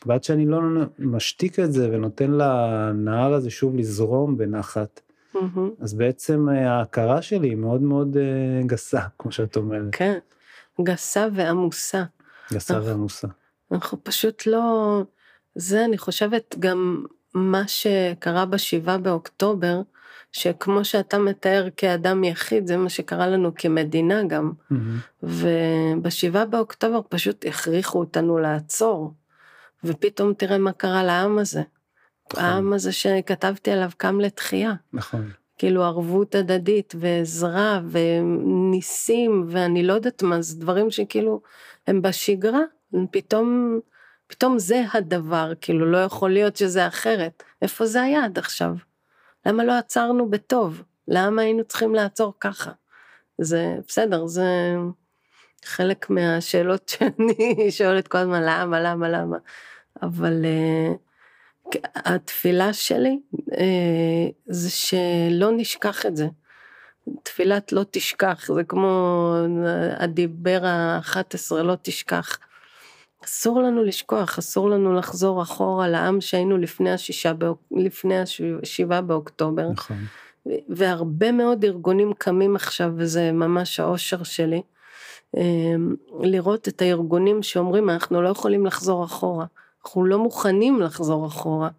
[0.05, 0.61] ועד שאני לא
[0.99, 5.01] משתיק את זה ונותן לנהר הזה שוב לזרום בנחת,
[5.33, 5.69] מהמם.
[5.79, 10.17] אז בעצם אה, ההכרה שלי היא מאוד מאוד אה, גסה, כמו שאת אומרת, כן.
[10.81, 12.03] גסה ועמוסה.
[12.53, 12.89] גסה נכון.
[12.89, 13.27] ועמוסה.
[13.71, 15.01] אנחנו פשוט לא...
[15.55, 19.81] זה, אני חושבת, גם מה שקרה בשבעה באוקטובר,
[20.31, 24.51] שכמו שאתה מתאר כאדם יחיד, זה מה שקרה לנו כמדינה גם.
[24.69, 24.97] מהמם.
[25.23, 29.13] ובשבעה באוקטובר פשוט הכריחו אותנו לעצור.
[29.85, 31.61] ופתאום תראה מה קרה לעם הזה.
[32.33, 32.43] נכון.
[32.43, 34.73] העם הזה שכתבתי עליו קם לתחייה.
[34.93, 41.41] נכון, כאילו ערבות הדדית ועזרה וניסים ואני לא יודעת מה, זה דברים שכאילו
[41.87, 42.61] הם בשגרה,
[43.11, 43.79] פתאום,
[44.27, 47.43] פתאום זה הדבר, כאילו לא יכול להיות שזה אחרת.
[47.61, 48.75] איפה זה היה עד עכשיו?
[49.45, 50.83] למה לא עצרנו בטוב?
[51.07, 52.71] למה היינו צריכים לעצור ככה?
[53.41, 54.75] זה בסדר, זה
[55.65, 59.37] חלק מהשאלות שאני שואלת כל הזמן, למה, למה, למה?
[60.01, 63.55] אבל uh, התפילה שלי uh,
[64.45, 66.27] זה שלא נשכח את זה.
[67.23, 69.33] תפילת לא תשכח, זה כמו
[69.97, 72.37] הדיבר ה-11, לא תשכח.
[73.25, 77.31] אסור לנו לשכוח, אסור לנו לחזור אחורה לעם שהיינו לפני השישה,
[77.71, 78.15] לפני
[78.63, 79.69] השבעה באוקטובר.
[79.71, 79.97] נכון.
[80.69, 84.61] והרבה מאוד ארגונים קמים עכשיו, וזה ממש האושר שלי,
[86.19, 89.45] לראות את הארגונים שאומרים, אנחנו לא יכולים לחזור אחורה,
[89.85, 91.69] אנחנו לא מוכנים לחזור אחורה.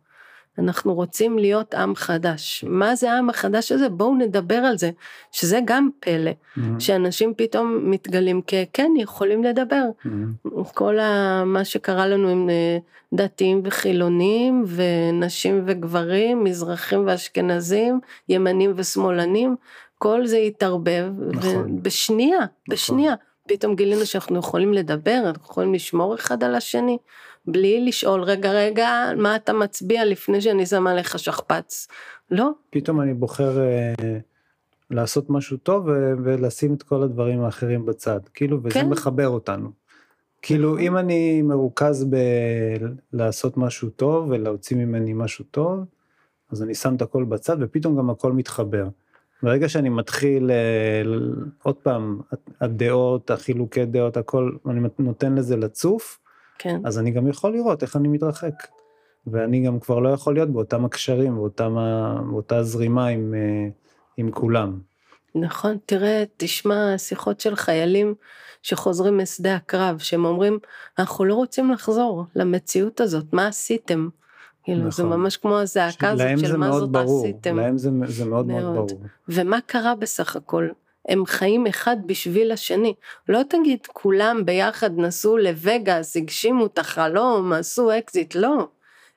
[0.58, 2.64] אנחנו רוצים להיות עם חדש.
[2.68, 3.88] מה זה העם החדש הזה?
[3.88, 4.90] בואו נדבר על זה,
[5.32, 6.60] שזה גם פלא, mm-hmm.
[6.78, 9.82] שאנשים פתאום מתגלים ככן יכולים לדבר.
[10.06, 10.72] Mm-hmm.
[10.74, 12.78] כל ה, מה שקרה לנו עם אה,
[13.14, 19.56] דתיים וחילונים, ונשים וגברים, מזרחים ואשכנזים, ימנים ושמאלנים,
[19.98, 21.82] כל זה התערבב, נכון.
[21.82, 22.48] בשנייה, נכון.
[22.68, 23.14] בשנייה.
[23.48, 26.98] פתאום גילינו שאנחנו יכולים לדבר, אנחנו יכולים לשמור אחד על השני.
[27.46, 31.88] בלי לשאול, רגע, רגע, מה אתה מצביע לפני שאני שמה לך שכפ"ץ?
[32.30, 32.50] לא.
[32.70, 34.18] פתאום אני בוחר אה,
[34.90, 35.88] לעשות משהו טוב
[36.24, 38.88] ולשים את כל הדברים האחרים בצד, כאילו, וזה כן.
[38.88, 39.70] מחבר אותנו.
[40.42, 40.80] כאילו, נכון.
[40.80, 42.06] אם אני מרוכז
[43.12, 45.84] בלעשות משהו טוב ולהוציא ממני משהו טוב,
[46.50, 48.88] אז אני שם את הכל בצד ופתאום גם הכל מתחבר.
[49.42, 51.02] ברגע שאני מתחיל, אה,
[51.62, 52.20] עוד פעם,
[52.60, 56.18] הדעות, החילוקי דעות, הכל, אני נותן לזה לצוף,
[56.58, 56.80] כן.
[56.84, 58.54] אז אני גם יכול לראות איך אני מתרחק.
[59.26, 61.76] ואני גם כבר לא יכול להיות באותם הקשרים, באותם,
[62.30, 63.68] באותה זרימה עם, אה,
[64.16, 64.78] עם כולם.
[65.34, 68.14] נכון, תראה, תשמע שיחות של חיילים
[68.62, 70.58] שחוזרים משדה הקרב, שהם אומרים,
[70.98, 74.08] אנחנו לא רוצים לחזור למציאות הזאת, מה עשיתם?
[74.62, 74.90] כאילו, נכון.
[74.90, 77.56] זה ממש כמו הזעקה הזאת של מה זאת ברור, עשיתם.
[77.56, 79.02] להם זה, זה מאוד מאוד, מאוד ברור.
[79.28, 80.68] ומה קרה בסך הכל?
[81.08, 82.94] הם חיים אחד בשביל השני.
[83.28, 88.68] לא תגיד כולם ביחד נסעו לווגאס, הגשימו את החלום, עשו אקזיט, לא.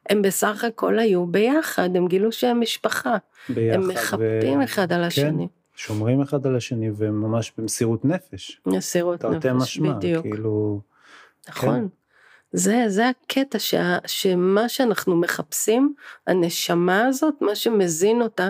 [0.10, 3.18] הם בסך הכל היו ביחד, הם גילו שהם משפחה.
[3.50, 3.76] ביחד.
[3.76, 4.64] הם מחפים ו...
[4.64, 5.48] אחד על כן, השני.
[5.48, 8.62] כן, שומרים אחד על השני וממש במסירות נפש.
[8.66, 10.22] מסירות נפש, משמע, בדיוק.
[10.22, 10.82] כאילו...
[11.50, 11.80] נכון.
[11.80, 11.99] כן.
[12.52, 15.94] זה, זה הקטע שה, שמה שאנחנו מחפשים,
[16.28, 18.50] הנשמה הזאת, מה שמזין אותה,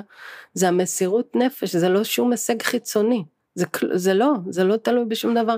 [0.54, 3.24] זה המסירות נפש, זה לא שום הישג חיצוני.
[3.56, 5.58] זה, זה לא, זה לא תלוי בשום דבר.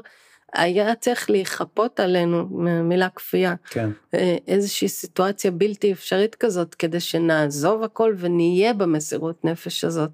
[0.53, 2.47] היה צריך להיכפות עלינו,
[2.83, 3.89] מילה כפייה, כן.
[4.13, 10.09] אה, איזושהי סיטואציה בלתי אפשרית כזאת, כדי שנעזוב הכל ונהיה במסירות נפש הזאת.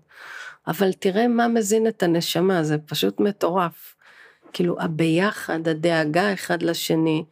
[0.67, 3.95] אבל תראה מה מזין את הנשמה, זה פשוט מטורף.
[4.53, 7.25] כאילו הביחד, הדאגה אחד לשני,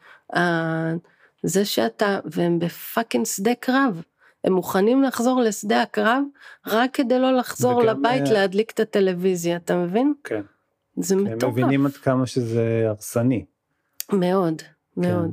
[1.44, 4.02] זה שאתה, והם בפאקינג שדה קרב.
[4.44, 6.24] הם מוכנים לחזור לשדה הקרב
[6.68, 8.28] רק כדי לא לחזור לבית.
[8.28, 10.14] אה, להדליק את הטלוויזיה, אתה מבין?
[10.24, 10.42] כן.
[10.98, 11.44] זה מטורף.
[11.44, 13.46] הם מבינים עד כמה שזה הרסני.
[14.14, 14.62] מאוד,
[14.98, 15.26] מאוד.
[15.26, 15.32] כן.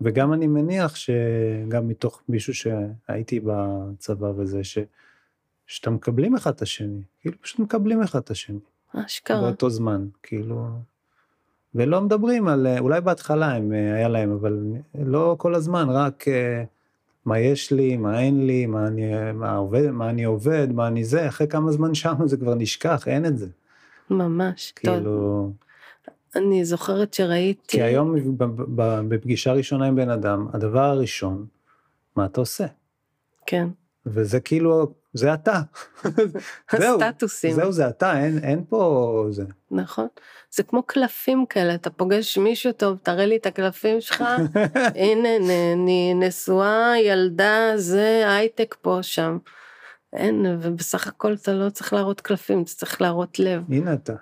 [0.00, 4.78] וגם אני מניח שגם מתוך מישהו שהייתי בצבא וזה, ש...
[5.66, 8.58] שאתם מקבלים אחד את השני, כאילו פשוט מקבלים אחד את השני.
[8.92, 9.40] אשכרה.
[9.40, 10.68] באותו זמן, כאילו,
[11.76, 14.62] ולא מדברים על, אולי בהתחלה הם, אה, היה להם, אבל
[14.94, 16.64] לא כל הזמן, רק אה,
[17.24, 21.04] מה יש לי, מה אין לי, מה אני, מה עובד, מה אני עובד, מה אני
[21.04, 23.46] זה, אחרי כמה זמן שם זה כבר נשכח, אין את זה.
[24.10, 25.02] ממש, כאילו...
[25.04, 25.52] טוב.
[26.36, 27.62] אני זוכרת שראיתי...
[27.68, 28.14] כי היום
[29.08, 31.46] בפגישה ראשונה עם בן אדם, הדבר הראשון,
[32.16, 32.66] מה אתה עושה?
[33.46, 33.68] כן.
[34.06, 35.60] וזה כאילו זה אתה.
[36.70, 37.54] הסטטוסים.
[37.54, 39.44] זהו, זה אתה, אין, אין פה זה.
[39.70, 40.06] נכון.
[40.50, 44.24] זה כמו קלפים כאלה, אתה פוגש מישהו טוב, תראה לי את הקלפים שלך,
[45.02, 45.28] הנה,
[45.72, 49.38] אני נשואה, ילדה, זה הייטק פה, שם.
[50.12, 53.62] אין, ובסך הכל אתה לא צריך להראות קלפים, אתה צריך להראות לב.
[53.68, 54.14] הנה אתה.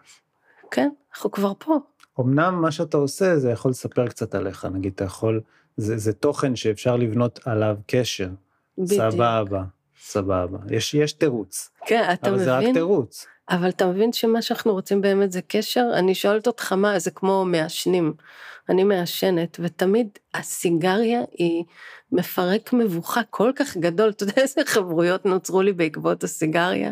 [0.70, 1.78] כן, אנחנו כבר פה.
[2.20, 5.40] אמנם מה שאתה עושה, זה יכול לספר קצת עליך, נגיד, אתה יכול,
[5.76, 8.28] זה, זה תוכן שאפשר לבנות עליו קשר.
[8.78, 9.01] בדיוק.
[9.01, 9.64] סבבה.
[10.07, 11.71] סבבה, יש, יש תירוץ.
[11.87, 12.49] כן, אתה אבל מבין?
[12.49, 13.27] אבל זה רק תירוץ.
[13.51, 15.87] אבל אתה מבין שמה שאנחנו רוצים באמת זה קשר?
[15.95, 18.15] אני שואלת אותך מה, זה כמו מעשנים.
[18.69, 21.65] אני מעשנת, ותמיד הסיגריה היא
[22.13, 26.91] מפרק מבוכה כל כך גדול, אתה יודע איזה חברויות נוצרו לי בעקבות הסיגריה?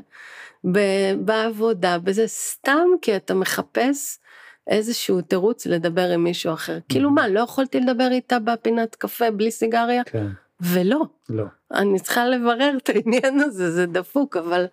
[1.18, 4.18] בעבודה, בזה סתם כי אתה מחפש
[4.66, 6.78] איזשהו תירוץ לדבר עם מישהו אחר.
[6.88, 10.04] כאילו מה, לא יכולתי לדבר איתה בפינת קפה בלי סיגריה?
[10.04, 10.26] כן.
[10.62, 11.02] ולא.
[11.28, 11.44] לא.
[11.72, 14.66] אני צריכה לברר את העניין הזה, זה דפוק, אבל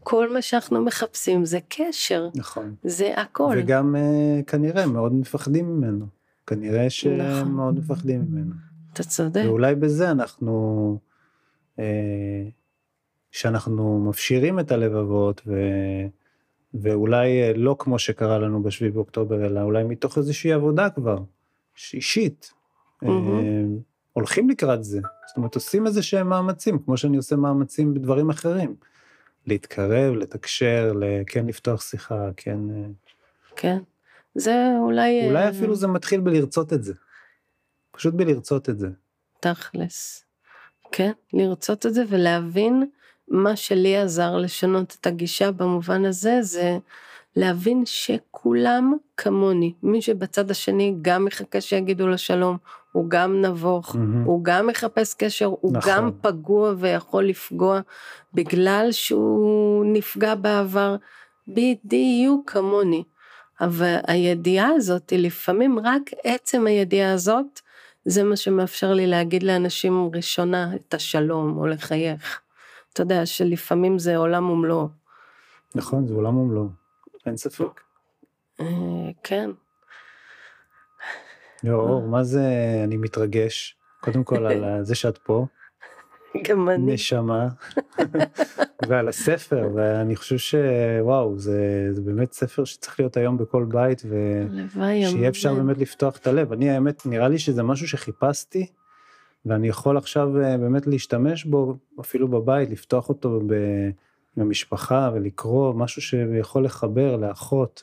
[0.00, 2.74] כל מה שאנחנו מחפשים זה קשר, נכון.
[2.84, 3.56] זה הכל.
[3.58, 6.06] וגם אה, כנראה מאוד מפחדים ממנו.
[6.46, 7.52] כנראה נכון.
[7.52, 8.54] מאוד מפחדים ממנו.
[8.92, 9.42] אתה צודק.
[9.44, 10.98] ואולי בזה אנחנו,
[11.78, 12.48] אה,
[13.30, 15.54] שאנחנו מפשירים את הלבבות, ו,
[16.74, 21.18] ואולי אה, לא כמו שקרה לנו בשביעי באוקטובר, אלא אולי מתוך איזושהי עבודה כבר,
[21.94, 22.52] אישית.
[23.02, 23.78] אה, מהמם.
[24.16, 25.00] הולכים לקראת זה.
[25.26, 28.76] זאת אומרת, עושים איזה שהם מאמצים, כמו שאני עושה מאמצים בדברים אחרים.
[29.46, 30.92] להתקרב, לתקשר,
[31.26, 32.58] כן לפתוח שיחה, כן...
[32.70, 32.88] אה,
[33.56, 33.78] כן.
[34.34, 35.26] זה אולי...
[35.26, 36.94] אולי אה, אפילו זה מתחיל בלרצות את זה.
[37.90, 38.88] פשוט בלרצות את זה.
[39.40, 40.24] תכלס.
[40.92, 42.90] כן, לרצות את זה ולהבין
[43.28, 46.78] מה שלי עזר לשנות את הגישה במובן הזה, זה
[47.36, 49.72] להבין שכולם כמוני.
[49.82, 52.56] מי שבצד השני גם מחכה שיגידו לו שלום,
[52.92, 54.24] הוא גם נבוך, מהמם.
[54.24, 55.92] הוא גם מחפש קשר, הוא נכון.
[55.92, 57.80] גם פגוע ויכול לפגוע
[58.34, 60.96] בגלל שהוא נפגע בעבר,
[61.48, 63.04] בדיוק כמוני.
[63.60, 67.60] אבל הידיעה הזאת, לפעמים רק עצם הידיעה הזאת,
[68.04, 72.40] זה מה שמאפשר לי להגיד לאנשים ראשונה את השלום או לחייך.
[72.92, 74.88] אתה יודע שלפעמים זה עולם ומלואו.
[75.74, 76.85] נכון, זה עולם ומלואו.
[77.26, 77.80] אין ספק.
[78.60, 78.66] אה,
[79.22, 79.50] כן,
[81.68, 82.44] אור, מה זה,
[82.84, 83.76] אני מתרגש.
[84.00, 85.46] קודם כל על זה שאת פה,
[86.44, 86.94] גם אני.
[86.94, 87.48] נשמה,
[88.88, 95.28] ועל הספר, ואני חושב שוואו, זה, זה באמת ספר שצריך להיות היום בכל בית, ושיהיה
[95.28, 95.54] אפשר.
[95.54, 96.52] באמת לפתוח את הלב.
[96.52, 98.66] אני האמת, נראה לי שזה משהו שחיפשתי,
[99.46, 103.54] ואני יכול עכשיו אה, באמת להשתמש בו, אפילו בבית, לפתוח אותו ב...
[104.36, 107.82] עם המשפחה ולקרוא, משהו שיכול לחבר לאחות.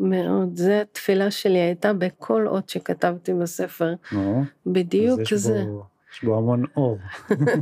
[0.00, 3.94] מאוד, זה התפילה שלי הייתה בכל אות שכתבתי בספר.
[4.12, 5.64] נו, בדיוק אז יש זה.
[5.66, 6.98] בו, יש בו המון אור.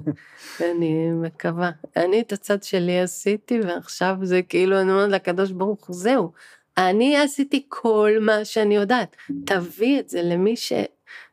[0.71, 1.71] אני מקווה.
[1.97, 6.33] אני את הצד שלי עשיתי, ועכשיו זה כאילו, אני אומרת לקדוש ברוך הוא, זהו.
[6.79, 9.17] אני עשיתי כל מה שאני יודעת.
[9.47, 10.73] תביא את זה למי ש...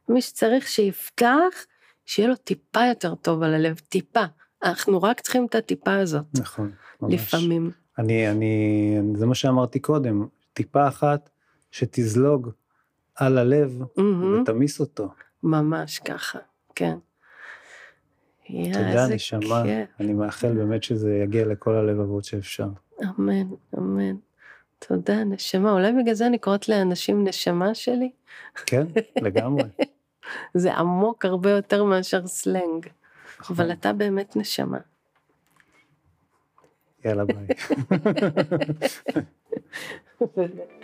[0.09, 1.65] מי שצריך שיפתח,
[2.05, 4.23] שיהיה לו טיפה יותר טוב על הלב, טיפה.
[4.63, 6.71] אנחנו רק צריכים את הטיפה הזאת, נכון,
[7.07, 7.13] ממש.
[7.13, 7.71] לפעמים.
[7.99, 11.29] אני, אני, זה מה שאמרתי קודם, טיפה אחת
[11.71, 12.49] שתזלוג
[13.15, 15.09] על הלב מהמם, ותמיס אותו.
[15.43, 16.39] ממש ככה,
[16.75, 16.97] כן.
[18.49, 19.63] יא, תודה, נשמה.
[19.63, 19.89] כיף.
[19.99, 22.67] אני מאחל באמת שזה יגיע לכל הלבבות שאפשר.
[23.03, 23.47] אמן,
[23.77, 24.15] אמן.
[24.79, 25.71] תודה, נשמה.
[25.71, 28.11] אולי בגלל זה אני קוראת לאנשים נשמה שלי?
[28.65, 28.87] כן,
[29.21, 29.63] לגמרי.
[30.53, 32.87] זה עמוק הרבה יותר מאשר סלנג.
[33.49, 34.77] אבל אתה באמת נשמה.
[37.05, 37.47] יאללה ביי.